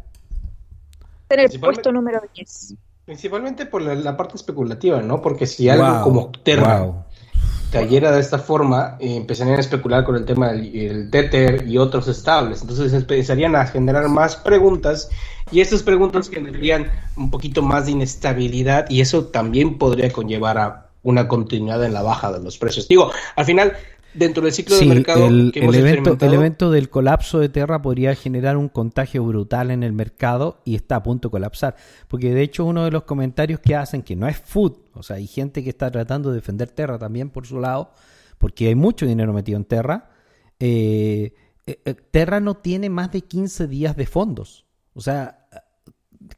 [1.29, 2.75] En el Principalmente- puesto número 10.
[3.05, 5.21] Principalmente por la, la parte especulativa, ¿no?
[5.21, 7.05] Porque si algo Wow, como Terra wow.
[7.71, 11.79] Cayera de esta forma, eh, empezarían a especular con el tema del el Tether y
[11.79, 12.63] otros estables.
[12.63, 15.09] Entonces empezarían a generar más preguntas
[15.53, 20.87] y estas preguntas generarían un poquito más de inestabilidad y eso también podría conllevar a
[21.03, 22.89] una continuidad en la baja de los precios.
[22.89, 23.73] Digo, al final
[24.13, 26.35] dentro del ciclo Sí, de mercado el, que hemos el evento, el experimentado.
[26.35, 30.97] evento del colapso de Terra podría generar un contagio brutal en el mercado y está
[30.97, 31.77] a punto de colapsar.
[32.09, 35.17] Porque de hecho uno de los comentarios que hacen, que no es food, o sea,
[35.17, 37.93] hay gente que está tratando de defender Terra también por su lado,
[38.39, 40.11] porque hay mucho dinero metido en Terra.
[40.59, 41.33] eh,
[41.67, 44.65] eh, eh, Terra no tiene más de 15 días de fondos.
[44.95, 45.40] O sea,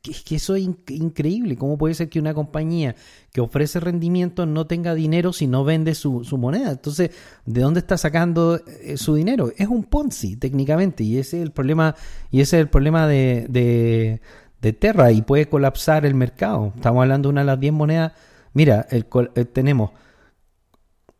[0.02, 1.56] que, que eso es inc- increíble.
[1.56, 2.94] ¿Cómo puede ser que una compañía
[3.32, 6.72] que ofrece rendimiento no tenga dinero si no vende su, su moneda?
[6.72, 7.10] Entonces,
[7.46, 9.52] ¿de dónde está sacando eh, su dinero?
[9.56, 11.94] Es un Ponzi, técnicamente, y ese es el problema,
[12.30, 14.20] y ese es el problema de, de,
[14.60, 16.72] de Terra, y puede colapsar el mercado.
[16.76, 18.12] Estamos hablando de una de las 10 monedas.
[18.54, 19.92] Mira, el col- eh, tenemos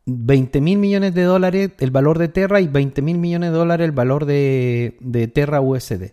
[0.05, 3.85] 20 mil millones de dólares el valor de Terra y 20 mil millones de dólares
[3.85, 6.11] el valor de, de Terra USD.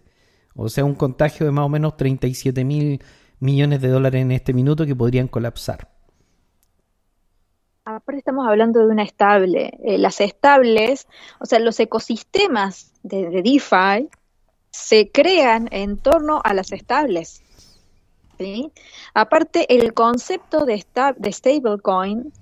[0.55, 3.03] O sea, un contagio de más o menos 37 mil
[3.41, 5.89] millones de dólares en este minuto que podrían colapsar.
[7.85, 9.73] Aparte estamos hablando de una estable.
[9.85, 11.09] Eh, las estables,
[11.41, 14.09] o sea, los ecosistemas de, de DeFi
[14.71, 17.43] se crean en torno a las estables.
[18.39, 18.73] ¿sí?
[19.15, 22.33] Aparte, el concepto de, esta- de stablecoin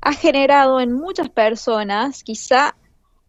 [0.00, 2.76] ha generado en muchas personas quizá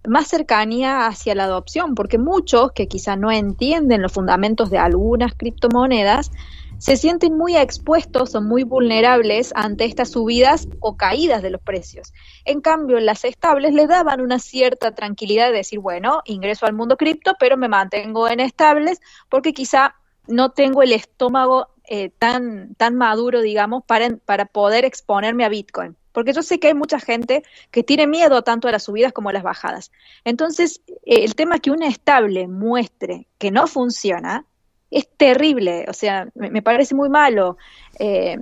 [0.07, 5.33] más cercanía hacia la adopción, porque muchos que quizá no entienden los fundamentos de algunas
[5.35, 6.31] criptomonedas
[6.77, 12.13] se sienten muy expuestos o muy vulnerables ante estas subidas o caídas de los precios.
[12.45, 16.95] En cambio, las estables le daban una cierta tranquilidad de decir, bueno, ingreso al mundo
[16.95, 19.95] cripto, pero me mantengo en estables porque quizá
[20.27, 25.97] no tengo el estómago eh, tan, tan maduro, digamos, para, para poder exponerme a Bitcoin.
[26.11, 29.29] Porque yo sé que hay mucha gente que tiene miedo tanto a las subidas como
[29.29, 29.91] a las bajadas.
[30.23, 34.45] Entonces, eh, el tema que una estable muestre que no funciona
[34.91, 35.85] es terrible.
[35.87, 37.57] O sea, me, parece muy malo.
[37.99, 38.37] Eh,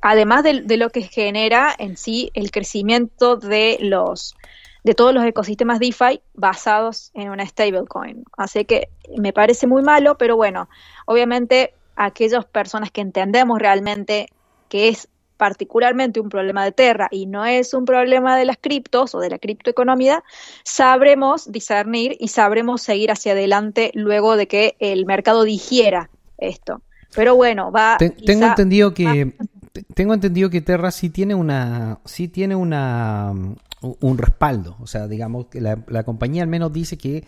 [0.00, 4.36] además de, de lo que genera en sí el crecimiento de los
[4.84, 8.24] de todos los ecosistemas DeFi basados en una stablecoin.
[8.36, 8.88] Así que
[9.18, 10.68] me parece muy malo, pero bueno,
[11.04, 14.28] obviamente aquellas personas que entendemos realmente
[14.68, 15.08] que es
[15.38, 19.30] particularmente un problema de Terra y no es un problema de las criptos o de
[19.30, 20.22] la criptoeconomía,
[20.64, 26.82] sabremos discernir y sabremos seguir hacia adelante luego de que el mercado digiera esto.
[27.14, 27.96] Pero bueno, va.
[27.98, 29.32] Ten- quizá- tengo entendido que
[29.72, 33.32] te- tengo entendido que Terra sí tiene una sí tiene una
[33.80, 37.24] un respaldo, o sea, digamos que la, la compañía al menos dice que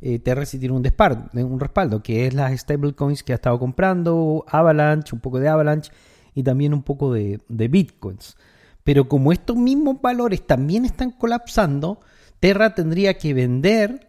[0.00, 3.58] eh, Terra sí tiene un, despar- un respaldo, que es las stablecoins que ha estado
[3.58, 5.92] comprando, Avalanche, un poco de Avalanche
[6.34, 8.36] y también un poco de, Bitcoins.
[8.84, 12.00] Pero como estos mismos valores también están colapsando,
[12.40, 14.08] Terra tendría que vender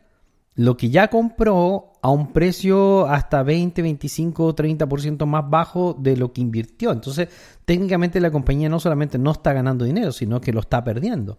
[0.55, 6.34] lo que ya compró a un precio hasta 20, 25, 30% más bajo de lo
[6.34, 6.91] que invirtió.
[6.91, 7.30] Entonces,
[7.65, 11.38] técnicamente la compañía no solamente no está ganando dinero, sino que lo está perdiendo.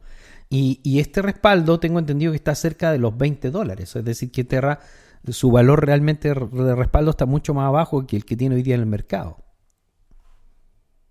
[0.49, 3.97] Y, y este respaldo tengo entendido que está cerca de los 20 dólares.
[3.97, 4.81] Es decir, que Terra,
[5.29, 8.75] su valor realmente de respaldo está mucho más abajo que el que tiene hoy día
[8.75, 9.39] en el mercado.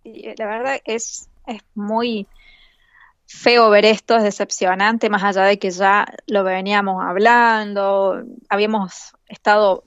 [0.04, 2.28] Eh, la verdad es, es muy
[3.26, 9.84] feo ver esto, es decepcionante, más allá de que ya lo veníamos hablando, habíamos estado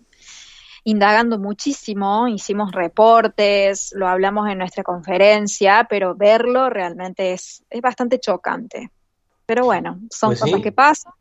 [0.85, 8.19] indagando muchísimo, hicimos reportes, lo hablamos en nuestra conferencia, pero verlo realmente es, es bastante
[8.21, 8.91] chocante.
[9.47, 10.45] Pero bueno, son Pues sí.
[10.45, 11.13] cosas que pasan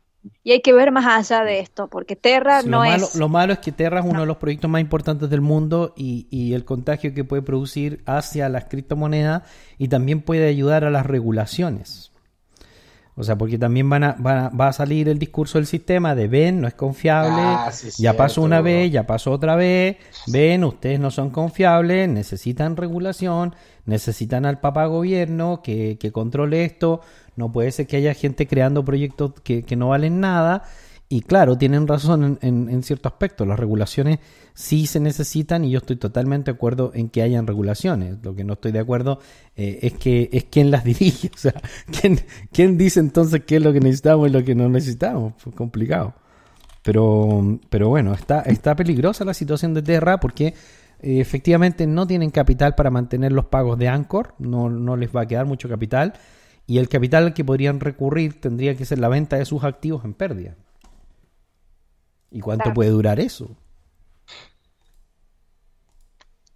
[0.42, 3.14] y hay que ver más allá de esto, porque Terra Sí, no lo, malo, es...
[3.14, 6.26] lo malo es que Terra es uno de los proyectos más importantes del mundo y,
[6.30, 9.42] y el contagio que puede producir hacia las criptomonedas
[9.78, 12.12] y también puede ayudar a las regulaciones.
[13.16, 16.16] O sea, porque también van a, van a- va a salir el discurso del sistema
[16.16, 19.98] de ven, no es confiable, Ah, sí, ya pasó una vez, ya pasó otra vez,
[20.26, 23.54] ven, ustedes no son confiables, necesitan regulación,
[23.86, 27.02] necesitan al papá gobierno que, que controle esto,
[27.36, 30.62] no puede ser que haya gente creando proyectos que, no valen nada.
[31.08, 33.44] Y claro, tienen razón en, en- en cierto aspecto.
[33.44, 34.18] Las regulaciones
[34.54, 38.16] sí se necesitan y yo estoy totalmente de acuerdo en que hayan regulaciones.
[38.22, 39.20] Lo que no estoy de acuerdo
[39.54, 41.30] eh, es que es quién las dirige.
[41.34, 41.54] O sea,
[42.00, 42.18] ¿quién,
[42.52, 45.34] quién dice entonces qué es lo que necesitamos y lo que no necesitamos.
[45.38, 46.14] Fue complicado.
[46.82, 52.30] Pero, pero bueno, está, está peligrosa la situación de Terra porque eh, efectivamente no tienen
[52.30, 54.34] capital para mantener los pagos de Anchor.
[54.38, 56.14] No, no les va a quedar mucho capital.
[56.66, 60.04] Y el capital al que podrían recurrir tendría que ser la venta de sus activos
[60.04, 60.56] en pérdida.
[62.30, 62.74] ¿Y cuánto Claro.
[62.74, 63.56] puede durar eso?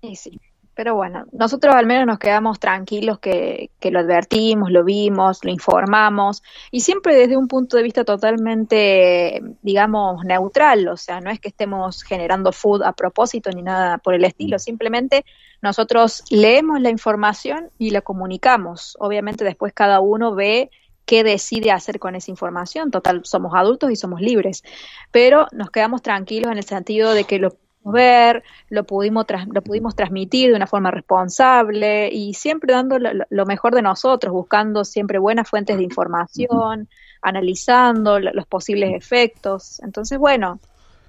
[0.01, 0.41] Y sí,
[0.79, 5.51] pero bueno, nosotros al menos nos quedamos tranquilos que, que lo advertimos, lo vimos, lo
[5.51, 11.41] informamos y siempre desde un punto de vista totalmente, digamos, neutral, o sea, no es
[11.41, 15.25] que estemos generando food a propósito ni nada por el estilo, simplemente
[15.63, 18.97] nosotros leemos la información y la comunicamos.
[19.01, 20.71] Obviamente después cada uno ve
[21.07, 22.93] qué decide hacer con esa información.
[22.93, 24.63] Total, somos adultos y somos libres,
[25.11, 27.57] pero nos quedamos tranquilos en el sentido de que lo
[27.93, 33.75] ver, lo pudimos, lo pudimos transmitir de una forma responsable y siempre dando lo, mejor
[33.75, 36.89] de nosotros, buscando siempre buenas fuentes de información,
[37.23, 39.81] analizando lo- los posibles efectos.
[39.83, 40.61] Entonces, bueno,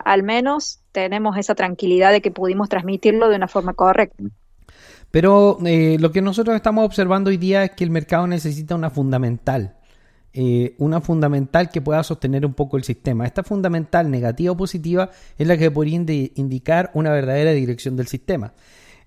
[0.04, 4.24] al menos tenemos esa tranquilidad de que pudimos transmitirlo de una forma correcta.
[5.12, 8.90] Pero eh, lo que nosotros estamos observando hoy día es que el mercado necesita una
[8.90, 9.76] fundamental.
[10.34, 13.26] Eh, una fundamental que pueda sostener un poco el sistema.
[13.26, 18.08] Esta fundamental, negativa o positiva, es la que podría indi- indicar una verdadera dirección del
[18.08, 18.54] sistema.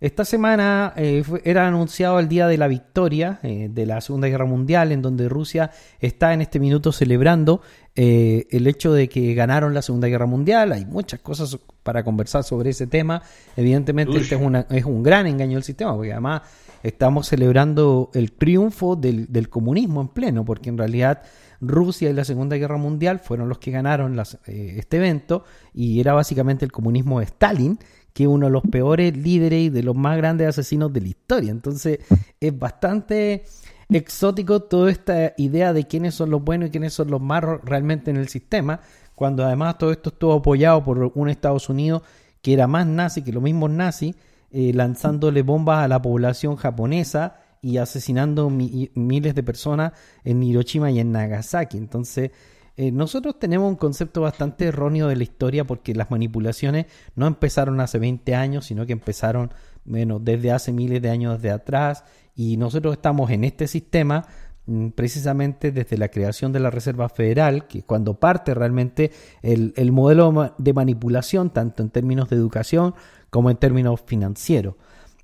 [0.01, 4.27] Esta semana eh, fue- era anunciado el día de la victoria eh, de la Segunda
[4.27, 5.70] Guerra Mundial, en donde Rusia
[6.01, 7.62] está en este minuto celebrando
[7.95, 10.73] eh, el hecho de que ganaron la Segunda Guerra Mundial.
[10.73, 13.23] Hay muchas cosas para conversar sobre ese tema.
[13.57, 14.23] Evidentemente, Uy.
[14.23, 16.43] este es, una- es un gran engaño del sistema, porque además
[16.83, 21.22] estamos celebrando el triunfo del, del comunismo en pleno, porque en realidad
[21.62, 26.12] Rusia y la Segunda Guerra Mundial fueron los que ganaron eh, este evento y era
[26.12, 27.78] básicamente el comunismo de Stalin,
[28.12, 31.09] que es uno de los peores líderes y de los más grandes asesinos de la
[31.09, 31.53] historia.
[31.53, 32.01] Entonces
[32.41, 33.45] es bastante
[33.89, 38.11] exótico toda esta idea de quiénes son los buenos y quiénes son los malos realmente
[38.11, 38.80] en el sistema,
[39.14, 42.03] cuando además todo esto estuvo apoyado por un Estados Unidos
[42.41, 44.16] que era más nazi que los mismos nazis,
[44.53, 49.92] eh, lanzándole bombas a la población japonesa y asesinando mi- miles de personas
[50.24, 51.78] en Hiroshima y en Nagasaki.
[51.78, 52.30] Entonces,
[52.76, 57.80] eh, nosotros tenemos un concepto bastante erróneo de la historia porque las manipulaciones no empezaron
[57.80, 59.53] hace 20 años, sino que empezaron
[59.84, 62.05] desde hace miles de años de atrás
[62.36, 64.26] y nosotros estamos en este sistema
[64.66, 69.11] mm, precisamente desde la creación de la Reserva Federal, que cuando parte realmente
[69.42, 72.94] el, el modelo de manipulación, tanto en términos de educación
[73.33, 74.74] como en términos financieros.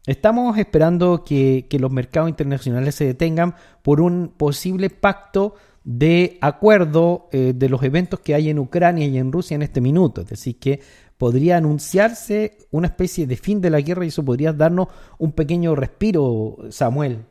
[0.07, 7.53] Estamos esperando que, los mercados internacionales se detengan por un posible pacto de acuerdo eh,
[7.55, 10.23] de los eventos que hay en Ucrania y en Rusia en este minuto.
[10.23, 10.81] Es decir, que
[11.19, 14.89] podría anunciarse una especie de fin de la guerra y eso podría darnos
[15.19, 17.27] un pequeño respiro, Samuel.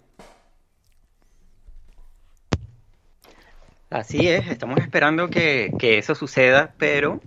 [3.90, 7.20] Así es, estamos esperando que eso suceda, pero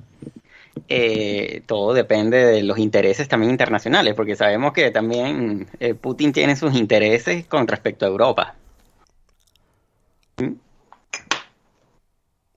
[0.92, 6.56] eh, todo depende de los intereses también internacionales, porque sabemos que también eh, Putin tiene
[6.56, 8.56] sus intereses con respecto a Europa.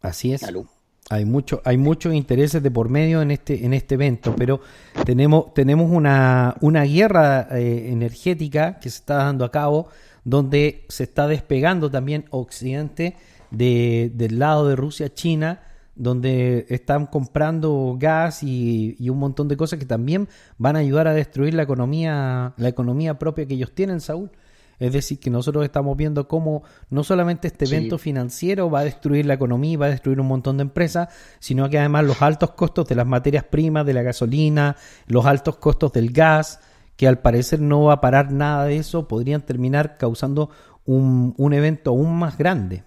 [0.02, 0.42] Así es.
[0.42, 0.66] Salud.
[1.12, 4.62] Hay mucho, hay muchos intereses de por medio en este, en este evento, pero
[5.06, 9.90] tenemos, tenemos una, una guerra eh, energética que se está dando a cabo,
[10.24, 13.16] donde se está despegando también Occidente
[13.52, 15.62] de, del lado de Rusia, China,
[15.96, 20.28] donde están comprando gas y, y un montón de cosas que también
[20.58, 24.32] van a ayudar a destruir la economía, la economía propia que ellos tienen, Saúl.
[24.80, 27.76] Es decir, que nosotros estamos viendo cómo no solamente este Sí.
[27.76, 31.10] evento financiero va a destruir la economía y va a destruir un montón de empresas,
[31.40, 34.76] sino que además los altos costos de las materias primas, de la gasolina,
[35.06, 36.60] los altos costos del gas,
[36.98, 40.50] que al parecer no va a parar nada de eso, podrían terminar causando
[40.86, 42.84] un, un evento aún más grande.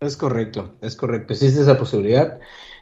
[0.00, 1.34] Es correcto, es correcto.
[1.34, 2.38] Existe esa posibilidad.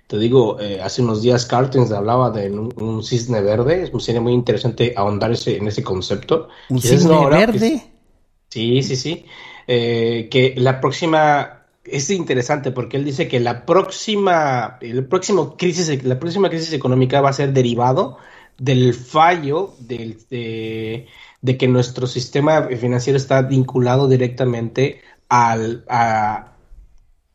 [0.06, 3.90] Te digo, eh, hace unos días Cartens hablaba de un, un cisne verde.
[3.98, 6.48] Sería muy interesante ahondar ese- en ese concepto.
[6.70, 7.82] ¿Un cisne verde?
[8.48, 9.26] Sí, sí, sí.
[9.66, 16.04] Eh, que la próxima es interesante porque él dice que la próxima, el próximo crisis,
[16.04, 18.16] la próxima crisis económica va a ser derivado
[18.58, 21.06] del fallo del- de,
[21.42, 26.52] de que nuestro sistema financiero está vinculado directamente al, a,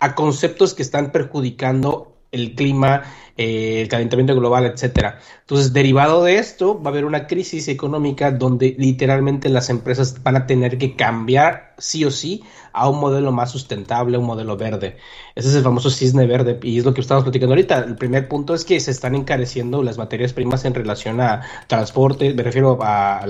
[0.03, 3.03] a conceptos que están perjudicando el clima,
[3.37, 5.19] eh, el calentamiento global, etcétera.
[5.53, 10.35] Entonces, derivado de esto, va a haber una crisis económica donde literalmente las empresas van
[10.35, 12.41] a tener que cambiar sí o sí
[12.71, 14.97] a un modelo más sustentable, un modelo verde.
[15.35, 17.83] Ese es el famoso cisne verde y es lo que estamos platicando ahorita.
[17.83, 22.33] El primer punto es que se están encareciendo las materias primas en relación a transporte,
[22.33, 23.23] me refiero a,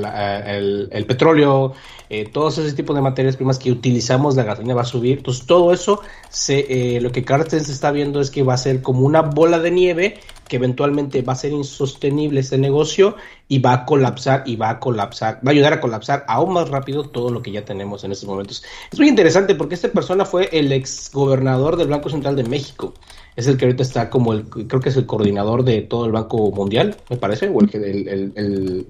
[0.48, 1.74] el, petróleo,
[2.10, 5.18] eh, todos ese tipo de materias primas que utilizamos, la gasolina va a subir.
[5.18, 6.00] Entonces, todo eso,
[6.30, 9.60] se, eh, lo que Carstens está viendo es que va a ser como una bola
[9.60, 13.16] de nieve que eventualmente va a ser insostenible este negocio
[13.48, 16.70] y va a colapsar y va a colapsar, va a ayudar a colapsar aún más
[16.70, 18.64] rápido todo lo que ya tenemos en estos momentos.
[18.92, 22.94] Es muy interesante porque esta persona fue el ex gobernador del Banco Central de México.
[23.36, 26.12] Es el que ahorita está como el, creo que es el coordinador de todo el
[26.12, 28.88] Banco Mundial, me parece, o el, que- el, el, el-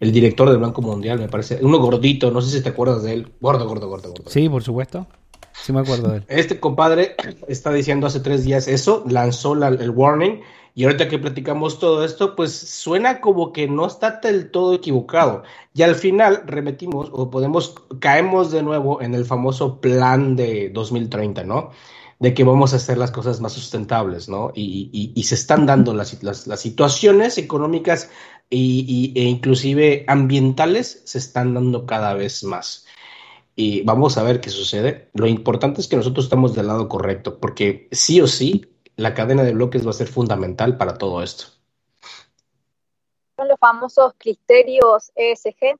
[0.00, 1.60] el director del Banco Mundial, me parece.
[1.62, 3.28] Uno gordito, no sé si te acuerdas de él.
[3.40, 4.24] Gordo, gordo, gordo, gordo.
[4.28, 5.06] Sí, por supuesto.
[5.52, 6.24] Sí me acuerdo de él.
[6.26, 7.14] Este compadre
[7.46, 10.40] está diciendo hace tres días eso, lanzó la- el warning
[10.74, 15.44] Y ahorita que platicamos todo esto, pues suena como que no está del todo equivocado.
[15.72, 21.44] Y al final remetimos o podemos, caemos de nuevo en el famoso plan de 2030,
[21.44, 21.70] ¿no?
[22.18, 24.50] De que vamos a hacer las cosas más sustentables, ¿no?
[24.54, 28.10] Y, se están dando las, las- las situaciones económicas
[28.50, 32.86] y- e inclusive ambientales se están dando cada vez más.
[33.56, 35.10] Y vamos a ver qué sucede.
[35.14, 38.66] Lo importante es que nosotros estamos del lado correcto, porque sí o sí,
[38.96, 41.44] la cadena de bloques va a ser fundamental para todo esto.
[43.36, 45.76] Son los famosos criterios ESG,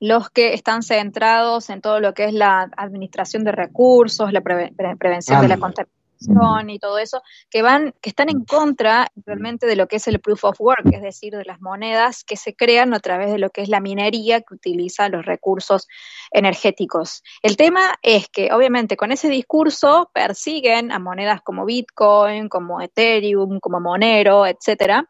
[0.00, 4.74] los que están centrados en todo lo que es la administración de recursos, la preve-
[4.74, 5.60] pre- prevención de la Ándale.
[6.20, 10.20] Y todo eso, que van, que están en contra realmente de lo que es el
[10.20, 13.50] proof of work, es decir, de las monedas que se crean a través de lo
[13.50, 15.88] que es la minería que utiliza los recursos
[16.30, 17.22] energéticos.
[17.42, 23.60] El tema es que, obviamente, con ese discurso persiguen a monedas como Bitcoin, como Ethereum,
[23.60, 25.08] como Monero, etcétera,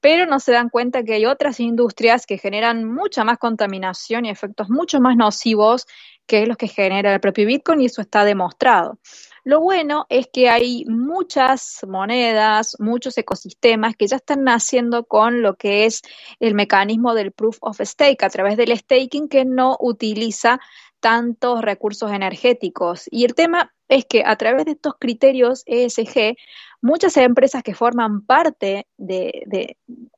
[0.00, 4.30] pero no se dan cuenta que hay otras industrias que generan mucha más contaminación y
[4.30, 5.86] efectos mucho más nocivos
[6.26, 8.98] que los que genera el propio Bitcoin y eso está demostrado.
[9.44, 15.56] Lo bueno es que hay muchas monedas, muchos ecosistemas que ya están naciendo con lo
[15.56, 16.00] que es
[16.40, 20.60] el mecanismo del proof of stake a través del staking que no utiliza
[20.98, 23.04] tantos recursos energéticos.
[23.10, 26.36] Y el tema es que a través de estos criterios ESG,
[26.80, 29.76] muchas empresas que forman parte de, de-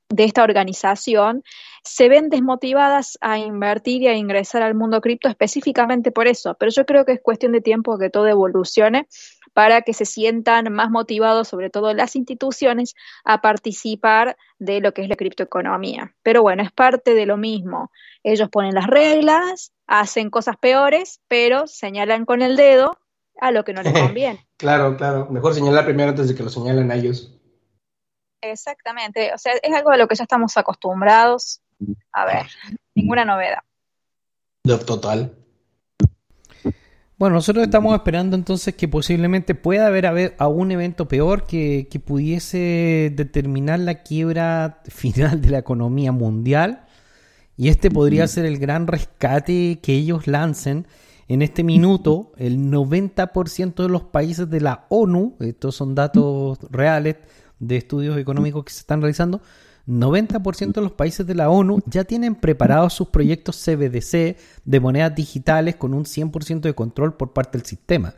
[0.09, 1.43] de esta organización
[1.83, 6.57] se ven desmotivadas a invertir y a ingresar al mundo cripto específicamente por eso.
[6.59, 9.07] Pero yo creo que es cuestión de tiempo que todo evolucione
[9.53, 12.95] para que se sientan más motivados, sobre todo las instituciones,
[13.25, 16.15] a participar de lo que es la criptoeconomía.
[16.23, 17.91] Pero bueno, es parte de lo mismo.
[18.23, 22.99] Ellos ponen las reglas, hacen cosas peores, pero señalan con el dedo
[23.41, 24.47] a lo que no les conviene.
[24.57, 25.29] Claro, claro.
[25.31, 27.36] Mejor señalar primero antes de que lo señalen a ellos.
[28.51, 31.61] Exactamente, o sea, es algo a lo que ya estamos acostumbrados.
[32.13, 32.47] A ver,
[32.95, 33.59] ninguna novedad.
[34.65, 35.33] De- Total.
[37.19, 41.99] Bueno, nosotros estamos esperando entonces que posiblemente pueda haber, haber algún evento peor que, que
[41.99, 46.85] pudiese determinar la quiebra final de la economía mundial.
[47.57, 50.87] Y este podría ser el gran rescate que ellos lancen.
[51.27, 57.17] En este minuto, el 90% de los países de la ONU, estos son datos reales
[57.59, 59.41] de estudios económicos que se están realizando,
[59.87, 65.15] 90% de los países de la ONU ya tienen preparados sus proyectos CBDC de monedas
[65.15, 68.15] digitales con un 100% de control por parte del sistema.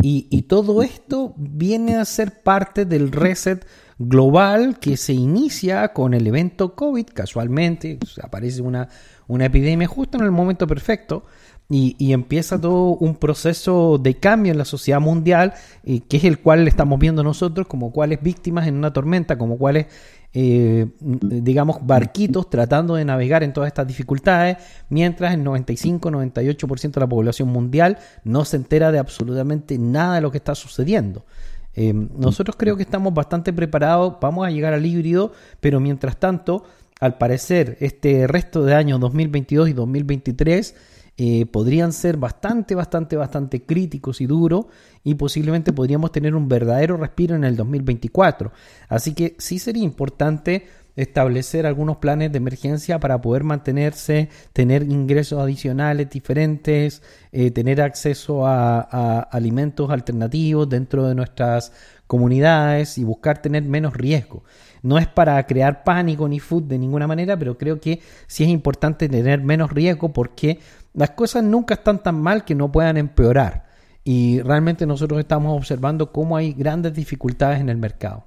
[0.00, 3.66] Y, y todo esto viene a ser parte del reset
[3.98, 8.88] global que se inicia con el evento COVID, casualmente, aparece una,
[9.26, 11.24] una epidemia justo en el momento perfecto.
[11.70, 15.52] Y, y empieza todo un proceso de cambio en la sociedad mundial,
[15.84, 19.58] eh, que es el cual estamos viendo nosotros como cuales víctimas en una tormenta, como
[19.58, 19.86] cuales,
[20.32, 24.56] eh, digamos, barquitos tratando de navegar en todas estas dificultades,
[24.88, 30.30] mientras el 95-98% de la población mundial no se entera de absolutamente nada de lo
[30.30, 31.26] que está sucediendo.
[31.74, 36.64] Eh, nosotros creo que estamos bastante preparados, vamos a llegar al híbrido, pero mientras tanto,
[36.98, 40.74] al parecer, este resto de años 2022 y 2023
[41.20, 44.66] eh, podrían ser bastante, bastante, bastante críticos y duros
[45.02, 48.52] y posiblemente podríamos tener un verdadero respiro en el 2024.
[48.88, 55.40] Así que sí sería importante establecer algunos planes de emergencia para poder mantenerse, tener ingresos
[55.40, 57.02] adicionales diferentes,
[57.32, 61.72] eh, tener acceso a, a alimentos alternativos dentro de nuestras
[62.06, 64.44] comunidades y buscar tener menos riesgo.
[64.82, 68.50] No es para crear pánico ni food de ninguna manera, pero creo que sí es
[68.50, 70.58] importante tener menos riesgo porque
[70.98, 73.66] las cosas nunca están tan mal que no puedan empeorar.
[74.02, 78.24] Y realmente nosotros estamos observando cómo hay grandes dificultades en el mercado.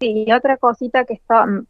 [0.00, 1.20] Sí, y otra cosita que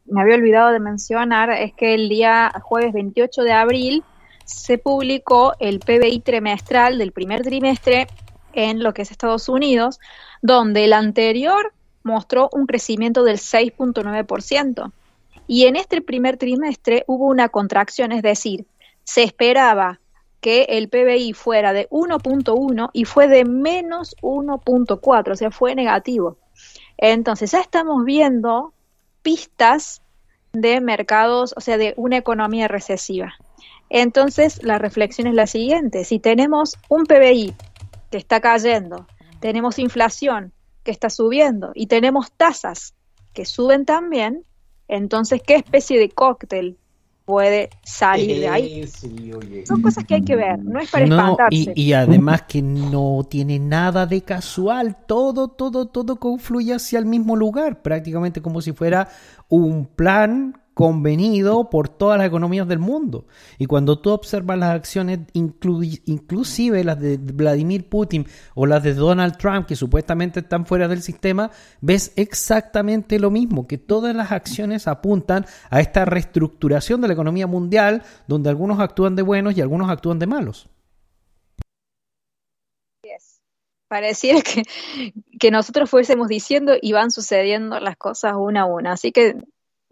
[0.05, 4.05] me había olvidado de mencionar es que el día jueves 28 de abril
[4.45, 8.07] se publicó el PBI trimestral del primer trimestre
[8.53, 9.99] en lo que es Estados Unidos,
[10.41, 11.73] donde el anterior
[12.05, 14.93] mostró un crecimiento del 6.9%.
[15.53, 18.67] Y en este primer trimestre hubo una contracción, es decir,
[19.03, 19.99] se esperaba
[20.41, 26.37] que el PBI fuera de 1.1 y fue de menos 1.4, o sea, fue negativo.
[26.99, 28.73] Entonces, ya estamos viendo
[29.23, 30.03] pistas
[30.53, 33.35] de mercados, o sea, de una economía recesiva.
[33.89, 36.05] Entonces, la reflexión es la siguiente.
[36.05, 37.57] Si tenemos un PBI
[38.13, 39.09] que está cayendo,
[39.41, 40.53] tenemos inflación
[40.85, 42.95] que está subiendo y tenemos tasas
[43.35, 44.45] que suben también,
[44.91, 46.77] entonces, ¿qué especie de cóctel
[47.31, 48.87] puede salir de ahí.
[48.89, 49.65] Sí, oye.
[49.65, 51.73] Son cosas que hay que ver, no es para No, espantarse.
[51.77, 57.07] y, y además que no tiene nada de casual, todo, todo, todo confluye hacia el
[57.07, 59.09] mismo lugar, prácticamente como si fuera
[59.49, 63.27] un plan convenido por todas las economías del mundo.
[63.59, 68.95] Y cuando tú observas las acciones, inclu- inclusive las de Vladimir Putin o las de
[68.95, 71.51] Donald Trump, que supuestamente están fuera del sistema,
[71.81, 77.47] ves exactamente lo mismo, que todas las acciones apuntan a esta reestructuración de la economía
[77.47, 80.69] mundial, donde algunos actúan de buenos y algunos actúan de malos.
[83.03, 83.41] Yes.
[83.89, 84.63] Pareciera que,
[85.39, 88.93] que nosotros fuésemos diciendo y van sucediendo las cosas una a una.
[88.93, 89.37] Así que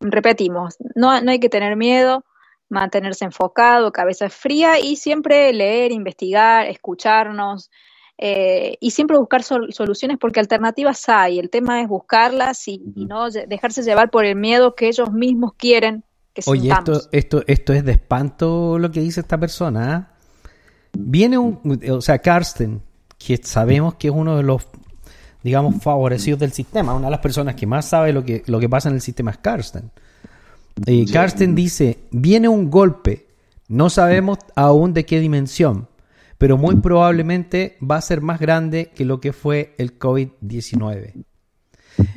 [0.01, 2.25] repetimos, no, no hay que tener miedo,
[2.69, 7.71] mantenerse enfocado, cabeza fría y siempre leer, investigar, escucharnos
[8.19, 11.39] eh, y siempre buscar sol- soluciones porque alternativas hay.
[11.39, 15.53] El tema es buscarlas y, y no dejarse llevar por el miedo que ellos mismos
[15.57, 16.89] quieren que Oye, sintamos.
[16.89, 19.95] esto, esto, esto es de espanto lo que dice esta persona.
[19.95, 20.15] ¿ah?
[20.93, 22.83] Viene un, o sea, Karsten,
[23.19, 24.69] que sabemos que es uno de los,
[25.43, 26.95] digamos, favorecidos del sistema.
[26.95, 29.31] Una de las personas que más sabe lo que, lo que pasa en el sistema
[29.31, 29.91] es Karsten.
[30.87, 33.27] Eh, Karsten dice, viene un golpe,
[33.69, 35.89] no sabemos aún de qué dimensión,
[36.39, 41.25] pero muy probablemente va a ser más grande que lo que fue el COVID-19.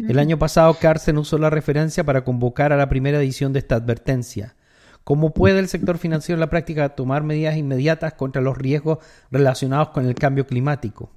[0.07, 3.76] El año pasado Carsten usó la referencia para convocar a la primera edición de esta
[3.76, 4.55] advertencia.
[5.03, 8.99] ¿Cómo puede el sector financiero en la práctica tomar medidas inmediatas contra los riesgos
[9.32, 11.09] relacionados con el cambio climático?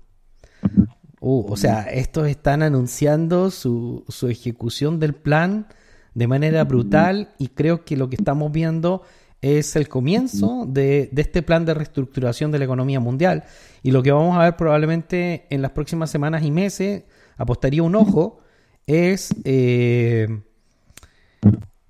[1.27, 5.68] Uh, o sea, estos están anunciando su, su ejecución del plan
[6.12, 9.05] de manera brutal y creo que lo que estamos viendo
[9.41, 13.45] es el comienzo de, de este plan de reestructuración de la economía mundial.
[13.83, 17.05] Y lo que vamos a ver probablemente en las próximas semanas y meses,
[17.39, 18.41] apostaría un ojo,
[18.87, 20.29] es, eh,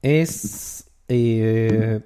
[0.01, 2.03] es eh,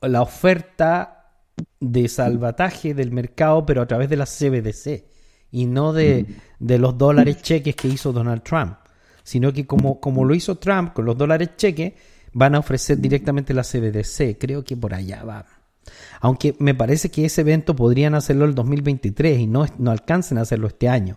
[0.00, 1.32] la oferta
[1.80, 5.12] de salvataje del mercado, pero a través de la CBDC
[5.54, 6.26] y no de,
[6.58, 8.74] de los dólares cheques que hizo Donald Trump,
[9.22, 11.92] sino que como, como lo hizo Trump con los dólares cheques,
[12.32, 14.36] van a ofrecer directamente la CBDC.
[14.36, 15.46] Creo que por allá va.
[16.20, 20.40] Aunque me parece que ese evento podrían hacerlo el 2023 y no, no alcancen a
[20.40, 21.14] hacerlo este año.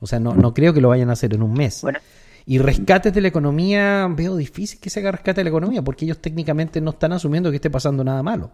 [0.00, 1.82] O sea, no, no creo que lo vayan a hacer en un mes.
[1.82, 2.00] Bueno.
[2.46, 6.04] Y rescates de la economía, veo difícil que se haga rescate de la economía, porque
[6.04, 8.50] ellos técnicamente no están asumiendo que esté pasando nada malo.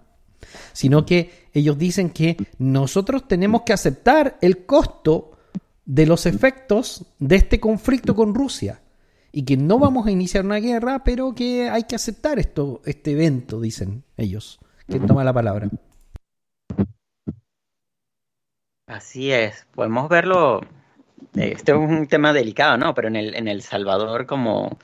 [0.72, 5.32] Sino que ellos dicen que nosotros tenemos que aceptar el costo
[5.84, 8.80] de los efectos de este conflicto con Rusia.
[9.32, 13.12] Y que no vamos a iniciar una guerra, pero que hay que aceptar esto, este
[13.12, 14.61] evento, dicen ellos.
[14.88, 15.68] Que toma la palabra.
[18.86, 20.61] Así es, podemos verlo.
[21.34, 22.95] Este es un tema delicado, ¿no?
[22.95, 24.78] Pero en el, en El Salvador, como,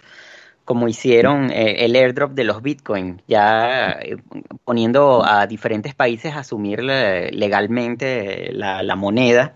[0.71, 4.19] como hicieron eh, el airdrop de los Bitcoin, ya eh,
[4.63, 9.53] poniendo a diferentes países a asumir le- legalmente la, la moneda.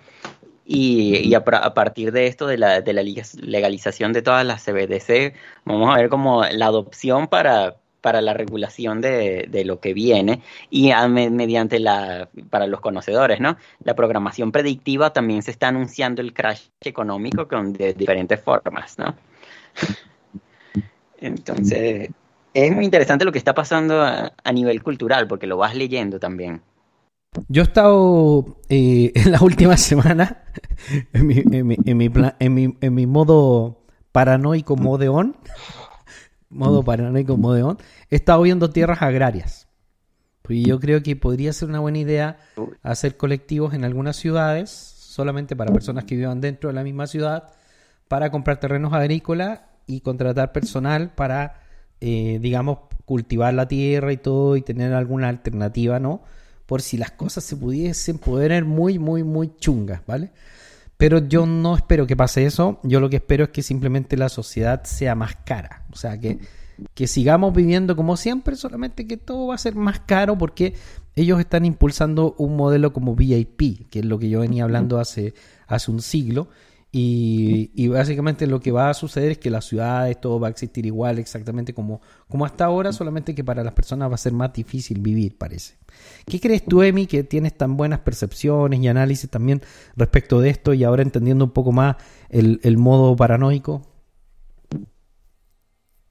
[0.66, 3.02] Y, y a, a partir de esto, de la, de la
[3.40, 5.34] legalización de todas las CBDC,
[5.64, 10.40] vamos a ver como la adopción para, para la regulación de, de lo que viene
[10.68, 13.56] y a- me- mediante la, para los conocedores, ¿no?
[13.84, 19.14] La programación predictiva también se está anunciando el crash económico con de diferentes formas, ¿no?
[21.18, 22.10] Entonces,
[22.52, 26.62] es muy interesante lo que está pasando a, nivel cultural, porque lo vas leyendo también.
[27.48, 30.44] Yo he estado eh, en la última semana
[31.12, 35.36] en mi, en mi, en mi plan- en mi- en mi modo paranoico modeón.
[36.48, 37.78] Modo paranoico modeón.
[38.10, 39.66] He estado viendo tierras agrarias.
[40.48, 42.36] Y yo creo que podría ser una buena idea
[42.82, 47.50] hacer colectivos en algunas ciudades, solamente para personas que vivan dentro de la misma ciudad,
[48.08, 51.62] para comprar terrenos agrícolas y contratar personal para,
[52.00, 56.22] eh, digamos, cultivar la tierra y todo y tener alguna alternativa, ¿no?
[56.66, 60.32] Por si las cosas se pudiesen poner muy, muy, muy chungas, ¿vale?
[60.96, 62.80] Pero yo no espero que pase eso.
[62.82, 65.84] Yo lo que espero es que simplemente la sociedad sea más cara.
[65.92, 66.38] O sea, que,
[66.94, 70.74] que sigamos viviendo como siempre, solamente que todo va a ser más caro porque
[71.16, 75.34] ellos están impulsando un modelo como VIP, que es lo que yo venía hablando hace,
[75.66, 76.48] hace un siglo.
[76.96, 80.86] Y, básicamente lo que va a suceder es que las ciudades, todo va a existir
[80.86, 84.52] igual, exactamente como, como hasta ahora, solamente que para las personas va a ser más
[84.52, 85.76] difícil vivir, parece.
[86.24, 89.60] ¿Qué crees tú, Emi, que tienes tan buenas percepciones y análisis también
[89.96, 91.96] respecto de esto y ahora entendiendo un poco más
[92.28, 93.82] el, el modo paranoico?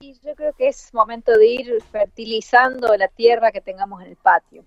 [0.01, 4.17] Y yo creo que es momento de ir fertilizando la tierra que tengamos en el
[4.17, 4.65] patio.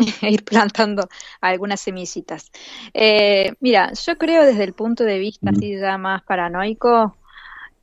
[0.22, 1.08] ir plantando
[1.40, 2.50] algunas semillitas.
[2.94, 7.16] Eh, mira, yo creo desde el punto de vista así ya más paranoico,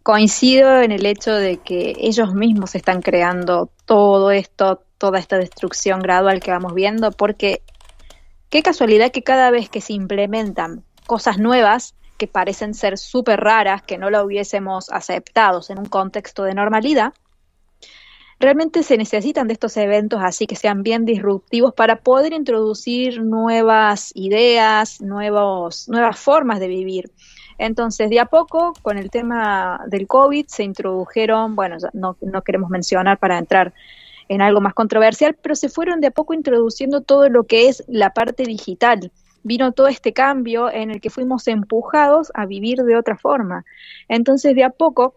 [0.08, 6.00] Coincido en el hecho de que ellos mismos están creando todo esto, toda esta destrucción
[6.00, 7.62] gradual que vamos viendo, porque
[8.50, 13.82] qué casualidad que cada vez que se implementan cosas nuevas que parecen ser súper raras,
[13.82, 17.12] que no lo hubiésemos aceptado en un contexto de normalidad,
[18.40, 24.12] realmente se necesitan de estos eventos así que sean bien disruptivos para poder introducir nuevas
[24.16, 27.12] ideas, nuevos, nuevas formas de vivir.
[27.58, 32.70] Entonces, de a poco, con el tema del COVID, se introdujeron, bueno, no, no queremos
[32.70, 33.74] mencionar para entrar
[34.30, 37.84] en algo más controversial, pero se fueron de a poco introduciendo todo lo que es
[37.88, 39.12] la parte digital.
[39.44, 43.66] Vino todo este cambio en el que fuimos empujados a vivir de otra forma.
[44.08, 45.16] Entonces, de a poco,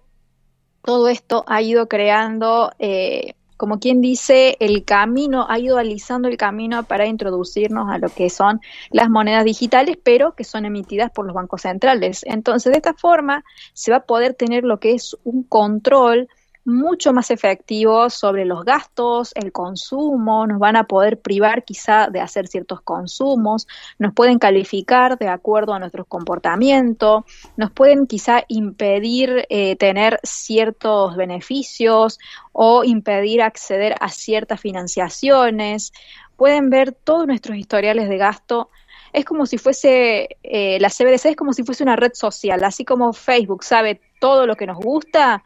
[0.82, 6.38] todo esto ha ido creando eh, como quien dice, el camino, ha ido alisando el
[6.38, 11.26] camino para introducirnos a lo que son las monedas digitales, pero que son emitidas por
[11.26, 12.22] los bancos centrales.
[12.24, 16.30] Entonces, de esta forma, se va a poder tener lo que es un control
[16.70, 22.20] mucho más efectivos sobre los gastos, el consumo, nos van a poder privar quizá de
[22.20, 23.66] hacer ciertos consumos,
[23.98, 31.16] nos pueden calificar de acuerdo a nuestro comportamiento, nos pueden quizá impedir eh, tener ciertos
[31.16, 32.18] beneficios
[32.52, 35.92] o impedir acceder a ciertas financiaciones,
[36.36, 38.70] pueden ver todos nuestros historiales de gasto.
[39.12, 42.84] Es como si fuese, eh, la CBDC es como si fuese una red social, así
[42.84, 45.42] como Facebook sabe todo lo que nos gusta,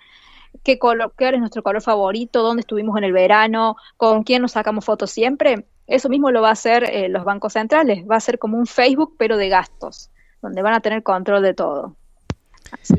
[0.64, 4.84] qué color, es nuestro color favorito, dónde estuvimos en el verano, con quién nos sacamos
[4.84, 5.66] fotos siempre.
[5.86, 8.66] Eso mismo lo va a hacer eh, los bancos centrales, va a ser como un
[8.66, 10.10] Facebook pero de gastos,
[10.42, 11.94] donde van a tener control de todo.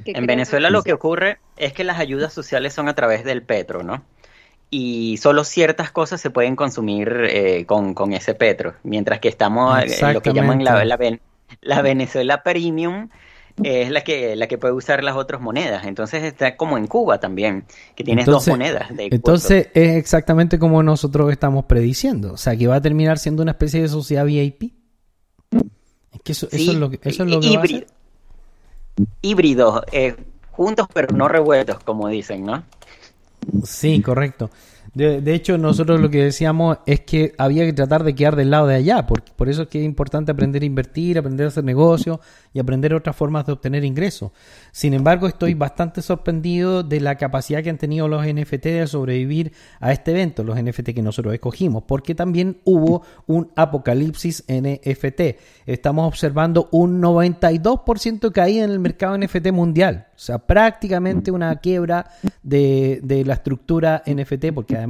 [0.06, 3.84] en Venezuela lo que ocurre es que las ayudas sociales son a través del petro,
[3.84, 4.04] ¿no?
[4.70, 10.14] Y solo ciertas cosas se pueden consumir eh, con, ese petro, mientras que estamos en
[10.14, 10.84] lo que llaman la,
[11.62, 13.10] la Venezuela Premium,
[13.64, 15.86] es la que, la que puede usar las otras monedas.
[15.86, 18.90] Entonces está como en Cuba también, que tienes dos monedas.
[18.98, 22.34] entonces es exactamente como nosotros estamos prediciendo.
[22.34, 24.74] O sea, que va a terminar siendo una especie de sociedad VIP.
[26.12, 27.86] Es que eso, es lo que, eso es lo que híbrido,
[29.22, 30.16] Híbridos, eh,
[30.52, 32.64] juntos pero no revueltos, como dicen, ¿no?
[33.64, 34.50] Sí, correcto.
[34.96, 38.68] De, hecho, nosotros lo que decíamos es que había que tratar de quedar del lado
[38.68, 41.66] de allá, porque por eso es que es importante aprender a invertir, aprender a hacer
[41.66, 42.20] negocios
[42.54, 44.32] y aprender otras formas de obtener ingresos.
[44.72, 49.52] Sin embargo, estoy bastante sorprendido de la capacidad que han tenido los NFT de sobrevivir
[49.82, 55.38] a este evento, los NFT que nosotros escogimos, porque también hubo un apocalipsis NFT.
[55.66, 61.54] Estamos observando un 92% de caída en el mercado NFT mundial, o sea, prácticamente una
[61.58, 62.12] quiebra
[62.44, 64.85] de, de la estructura NFT, porque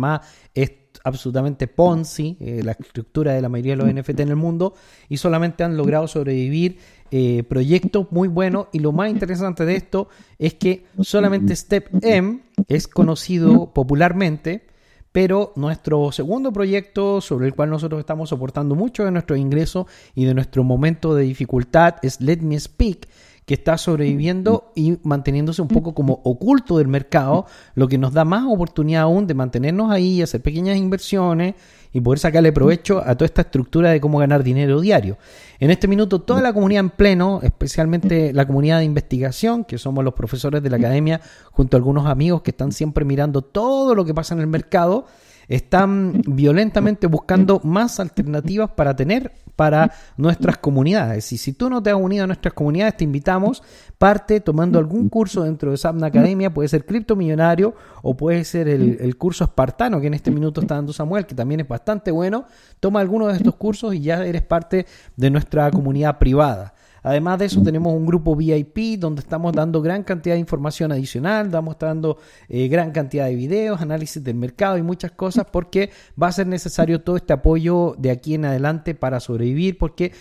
[0.54, 0.72] es
[1.04, 4.74] absolutamente Ponzi, eh, la estructura de la mayoría de los NFT en el mundo,
[5.10, 6.80] y solamente han logrado sobrevivir
[7.12, 8.68] eh, proyectos muy buenos.
[8.74, 14.68] Y lo más interesante de esto es que solamente Step M es conocido popularmente,
[15.12, 20.26] pero nuestro segundo proyecto sobre el cual nosotros estamos soportando mucho de nuestro ingreso y
[20.26, 23.08] de nuestro momento de dificultad es Let Me Speak
[23.46, 28.26] que está sobreviviendo y manteniéndose un poco como oculto del mercado, lo que nos da
[28.26, 31.54] más oportunidad aún de mantenernos ahí, hacer pequeñas inversiones
[31.94, 35.18] y poder sacarle provecho a toda esta estructura de cómo ganar dinero diario.
[35.60, 40.04] En este minuto, toda la comunidad en pleno, especialmente la comunidad de investigación, que somos
[40.04, 41.22] los profesores de la academia,
[41.52, 45.06] junto a algunos amigos que están siempre mirando todo lo que pasa en el mercado,
[45.48, 51.32] están violentamente buscando más alternativas para tener para nuestras comunidades.
[51.32, 53.64] Y si tú no te has unido a nuestras comunidades, te invitamos,
[53.98, 58.68] parte tomando algún curso dentro de Sapna Academia, puede ser Cripto Millonario o puede ser
[58.68, 62.12] el, el, curso espartano que en este minuto está dando Samuel, que también es bastante
[62.12, 62.46] bueno.
[62.80, 64.86] Toma alguno de estos cursos y ya eres parte
[65.16, 66.75] de nuestra comunidad privada.
[67.06, 71.46] Además de eso, tenemos un grupo VIP donde estamos dando gran cantidad de información adicional,
[71.46, 72.18] estamos dando
[72.50, 76.48] eh, gran cantidad de videos, análisis del mercado y muchas cosas porque va a ser
[76.48, 80.14] necesario todo este apoyo de aquí en adelante para sobrevivir porque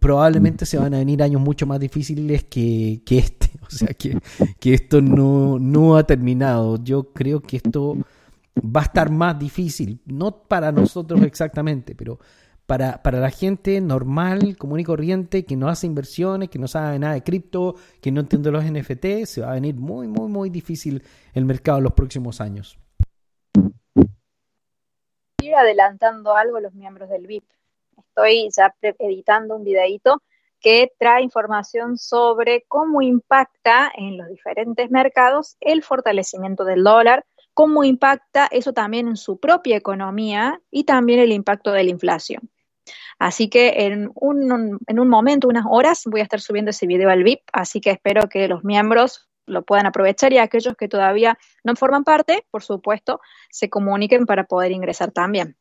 [0.00, 3.52] probablemente se van a venir años mucho más difíciles que, este.
[3.62, 4.18] O sea, que,
[4.58, 6.82] que esto no, no ha terminado.
[6.82, 7.96] Yo creo que esto
[8.58, 12.18] va a estar más difícil, no para nosotros exactamente, pero
[12.66, 16.98] para, para la gente normal, común y corriente, que no hace inversiones, que no sabe
[16.98, 20.50] nada de cripto, que no entiende los NFT, se va a venir muy, muy, muy
[20.50, 21.02] difícil
[21.34, 22.78] el mercado en los próximos años.
[25.42, 27.44] Ir adelantando algo los miembros del VIP.
[27.98, 30.22] Estoy ya editando un videito
[30.60, 37.84] que trae información sobre cómo impacta en los diferentes mercados el fortalecimiento del dólar, cómo
[37.84, 42.48] impacta eso también en su propia economía y también el impacto de la inflación.
[43.18, 47.10] Así que en un, en un momento, unas horas, voy a estar subiendo ese video
[47.10, 51.38] al VIP, así que espero que los miembros lo puedan aprovechar y aquellos que todavía
[51.64, 53.20] no forman parte, por supuesto,
[53.50, 55.56] se comuniquen para poder ingresar también.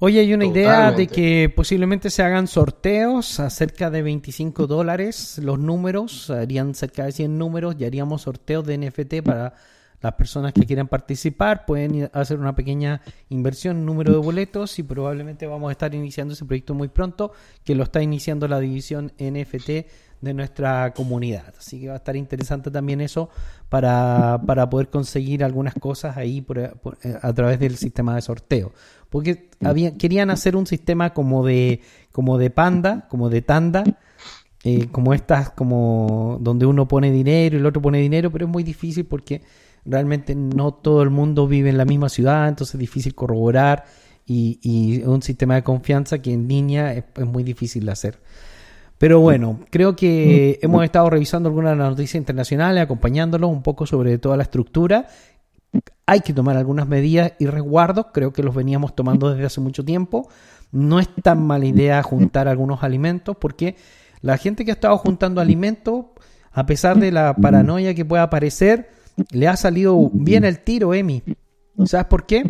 [0.00, 1.06] Oye, hay una idea de Totalmente.
[1.08, 7.12] que posiblemente se hagan sorteos a cerca de 25 dólares los números, harían cerca de
[7.12, 9.54] 100 números y haríamos sorteos de NFT para
[10.00, 13.00] las personas que quieran participar, pueden hacer una pequeña
[13.30, 17.32] inversión número de boletos y probablemente vamos a estar iniciando ese proyecto muy pronto,
[17.64, 19.68] que lo está iniciando la división NFT
[20.20, 21.54] de nuestra comunidad.
[21.58, 23.28] Así que va a estar interesante también eso
[23.68, 28.22] para, para poder conseguir algunas cosas ahí por- por- eh, a través del sistema de
[28.22, 28.72] sorteo.
[29.10, 31.80] Porque había, querían hacer un sistema como de,
[32.12, 33.84] como de panda, como de tanda,
[34.64, 38.50] eh, como estas, como donde uno pone dinero y el otro pone dinero, pero es
[38.50, 39.40] muy difícil porque
[39.88, 43.84] realmente no todo el mundo vive en la misma ciudad, entonces es difícil corroborar
[44.26, 48.18] y, y un sistema de confianza que en línea es, es muy difícil de hacer.
[48.98, 53.86] Pero bueno, creo que hemos estado revisando algunas de las noticias internacionales, acompañándolos un poco
[53.86, 55.06] sobre toda la estructura.
[56.04, 59.84] Hay que tomar algunas medidas y resguardos, creo que los veníamos tomando desde hace mucho
[59.84, 60.28] tiempo.
[60.72, 63.76] No es tan mala idea juntar algunos alimentos porque
[64.20, 66.06] la gente que ha estado juntando alimentos,
[66.50, 68.90] a pesar de la paranoia que pueda aparecer,
[69.32, 71.22] le ha salido bien el tiro, Emi.
[71.86, 72.44] ¿Sabes por qué?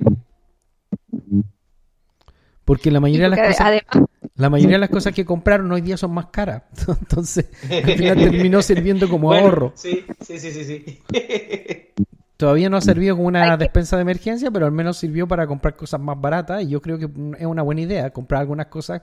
[2.64, 3.60] Porque la mayoría de las cosas...
[3.66, 6.62] además, La mayoría de las cosas que compraron hoy día son más caras.
[7.00, 9.72] Entonces, al final terminó sirviendo como Bueno, ahorro.
[9.74, 10.64] Sí, sí, sí, sí.
[10.64, 10.98] sí.
[12.36, 15.26] Todavía no ha servido como una Hay que- despensa de emergencia, pero al menos sirvió
[15.26, 16.62] para comprar cosas más baratas.
[16.62, 17.06] Y yo creo que
[17.38, 19.02] es una buena idea comprar algunas cosas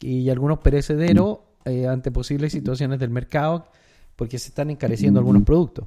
[0.00, 3.66] y algunos perecederos eh, ante posibles situaciones del mercado,
[4.14, 5.86] porque se están encareciendo algunos productos.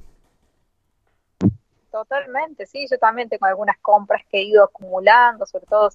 [1.92, 5.90] Totalmente, sí, yo también tengo algunas compras que he ido acumulando, sobre todo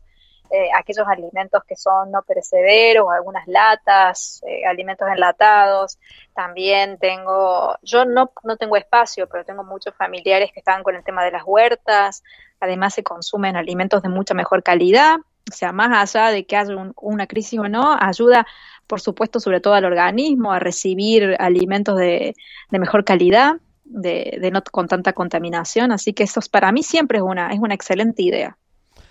[0.52, 5.98] eh, aquellos alimentos que son no perecederos, algunas latas, eh, alimentos enlatados.
[6.36, 11.04] También tengo, yo no, no tengo espacio, pero tengo muchos familiares que están con el
[11.04, 12.24] tema de las huertas.
[12.60, 15.18] Además se consumen alimentos de mucha mejor calidad.
[15.52, 18.46] O sea, más allá de que haya un- una crisis o no, ayuda,
[18.86, 22.36] por supuesto, sobre todo al organismo a recibir alimentos de,
[22.70, 23.56] de mejor calidad
[23.90, 27.52] de, de no con tanta contaminación, así que eso es- para mí siempre es una,
[27.52, 28.58] es una excelente idea.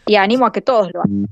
[0.07, 1.27] Y animo a que todos lo hagan.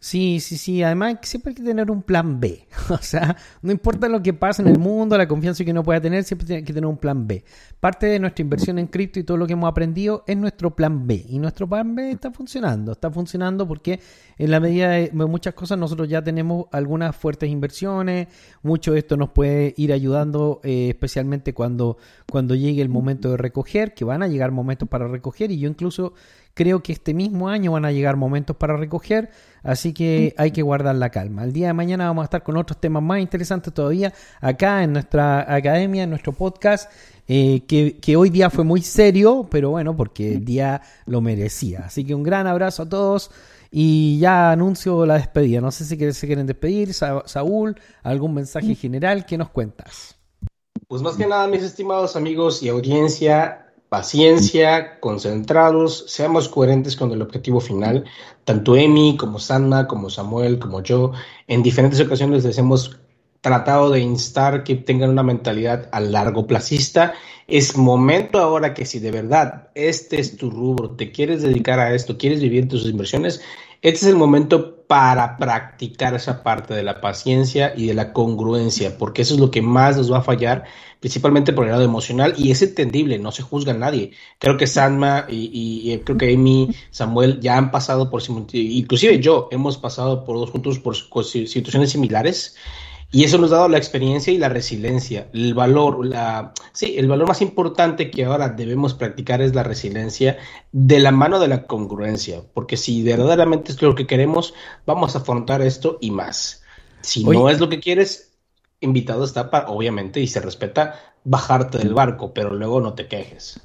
[0.00, 0.82] Sí, sí, sí.
[0.82, 2.66] Además, siempre hay que tener un plan B.
[2.90, 6.00] O sea, no importa lo que pase en el mundo, la confianza que uno pueda
[6.00, 7.44] tener, siempre tiene que tener un plan B.
[7.80, 11.06] Parte de nuestra inversión en cripto y todo lo que hemos aprendido es nuestro plan
[11.06, 11.26] B.
[11.28, 12.92] Y nuestro plan B está funcionando.
[12.92, 14.00] Está funcionando porque
[14.38, 18.28] en la medida de muchas cosas nosotros ya tenemos algunas fuertes inversiones.
[18.62, 21.98] Mucho de esto nos puede ir ayudando, eh, especialmente cuando,
[22.30, 25.50] cuando llegue el momento de recoger, que van a llegar momentos para recoger.
[25.50, 26.14] Y yo incluso
[26.58, 29.30] creo que este mismo año van a llegar momentos para recoger,
[29.62, 31.44] así que hay que guardar la calma.
[31.44, 34.92] El día de mañana vamos a estar con otros temas más interesantes todavía acá en
[34.92, 36.90] nuestra academia, en nuestro podcast,
[37.28, 41.84] eh, que, hoy día fue muy serio, pero bueno, porque el día lo merecía.
[41.86, 43.30] Así que un gran abrazo a todos
[43.70, 45.60] y ya anuncio la despedida.
[45.60, 50.16] No sé si se quieren despedir, Sa- Saúl, algún mensaje general, ¿qué nos cuentas?
[50.88, 57.22] Pues más que nada, mis estimados amigos y audiencia, paciencia, concentrados, seamos coherentes con el
[57.22, 58.04] objetivo final.
[58.44, 61.12] Tanto Emi como Sanna, como Samuel, como yo,
[61.46, 62.98] en diferentes ocasiones les hemos
[63.40, 67.14] tratado de instar que tengan una mentalidad a largo placista.
[67.46, 71.94] Es momento ahora que si de verdad este es tu rubro, te quieres dedicar a
[71.94, 73.40] esto, quieres vivir tus inversiones,
[73.80, 78.98] este es el momento para practicar esa parte de la paciencia y de la congruencia,
[78.98, 80.64] porque eso es lo que más nos va a fallar,
[81.00, 84.12] principalmente por el lado emocional, y es entendible, no se juzga a nadie.
[84.38, 89.48] Creo que Sanma y, y- creo que Amy, Samuel ya han pasado por, inclusive yo,
[89.52, 92.56] hemos pasado por dos juntos por si- situaciones similares.
[93.10, 97.08] Y eso nos ha dado la experiencia y la resiliencia, el valor, la, sí, el
[97.08, 100.36] valor más importante que ahora debemos practicar es la resiliencia
[100.72, 104.52] de la mano de la congruencia, porque si verdaderamente es lo que queremos,
[104.84, 106.62] vamos a afrontar esto y más.
[107.00, 107.38] Si Oye.
[107.38, 108.36] no es lo que quieres,
[108.80, 113.58] invitado está para, obviamente, y se respeta, bajarte del barco, pero luego no te quejes.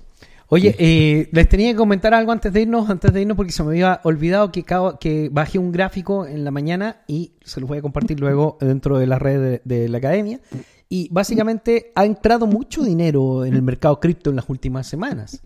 [0.53, 3.63] Oye, eh, les tenía que comentar algo antes de irnos, antes de irnos, porque se
[3.63, 7.81] me había olvidado que, bajé un gráfico en la mañana y se los voy a
[7.81, 10.41] compartir luego dentro de la red de, de la academia.
[10.89, 15.41] Y básicamente ha entrado mucho dinero en el mercado cripto en las últimas semanas.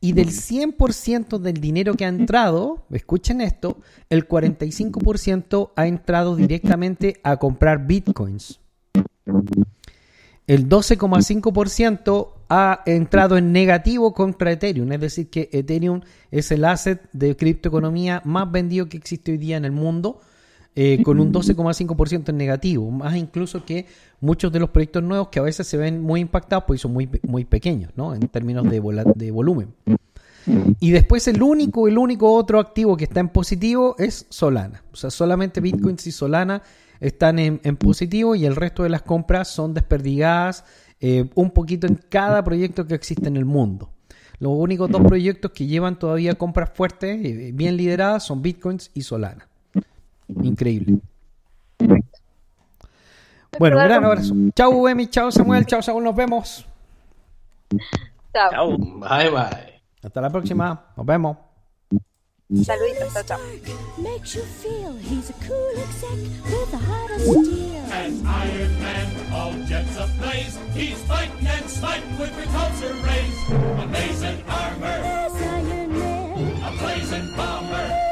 [0.00, 7.20] Y del 100% del dinero que ha entrado, escuchen esto, el 45% ha entrado directamente
[7.22, 8.60] a comprar bitcoins.
[10.48, 16.00] El 12,5% ha entrado en negativo contra Ethereum, es decir, que Ethereum
[16.30, 20.20] es el asset de criptoeconomía más vendido que existe hoy día en el mundo.
[20.80, 23.86] eh, con un 12,5% en negativo, más incluso que
[24.20, 27.08] muchos de los proyectos nuevos que a veces se ven muy impactados porque son muy,
[27.26, 28.14] muy pequeños, ¿no?
[28.14, 28.80] En términos de,
[29.16, 29.74] de volumen.
[30.78, 34.84] Y después el único, el único otro activo que está en positivo es Solana.
[34.92, 36.62] O sea, solamente Bitcoins y Solana
[37.00, 40.64] están en, en positivo y el resto de las compras son desperdigadas
[41.00, 43.90] eh, un poquito en cada proyecto que existe en el mundo.
[44.40, 49.02] Los únicos dos proyectos que llevan todavía compras fuertes, eh, bien lideradas, son Bitcoins y
[49.02, 49.48] Solana.
[50.42, 50.98] Increíble.
[53.58, 54.34] Bueno, un gran abrazo.
[54.54, 56.66] Chau, Emi, chau, Samuel, chau, Saúl, nos vemos.
[58.32, 58.50] Chao.
[58.50, 58.78] Chao.
[58.78, 59.82] Bye, bye.
[60.02, 61.47] Hasta la próxima, nos vemos.
[62.50, 63.38] Saluditos, chao.
[63.98, 67.84] Makes you feel he's a cool exec with a heart of steel.
[67.92, 70.58] An Iron Man, all jets ablaze.
[70.72, 73.84] He's fighting and smiting with repulsor rays.
[73.84, 74.86] Amazing armor.
[74.86, 76.62] Iron Man.
[76.62, 78.07] A blazing bomber.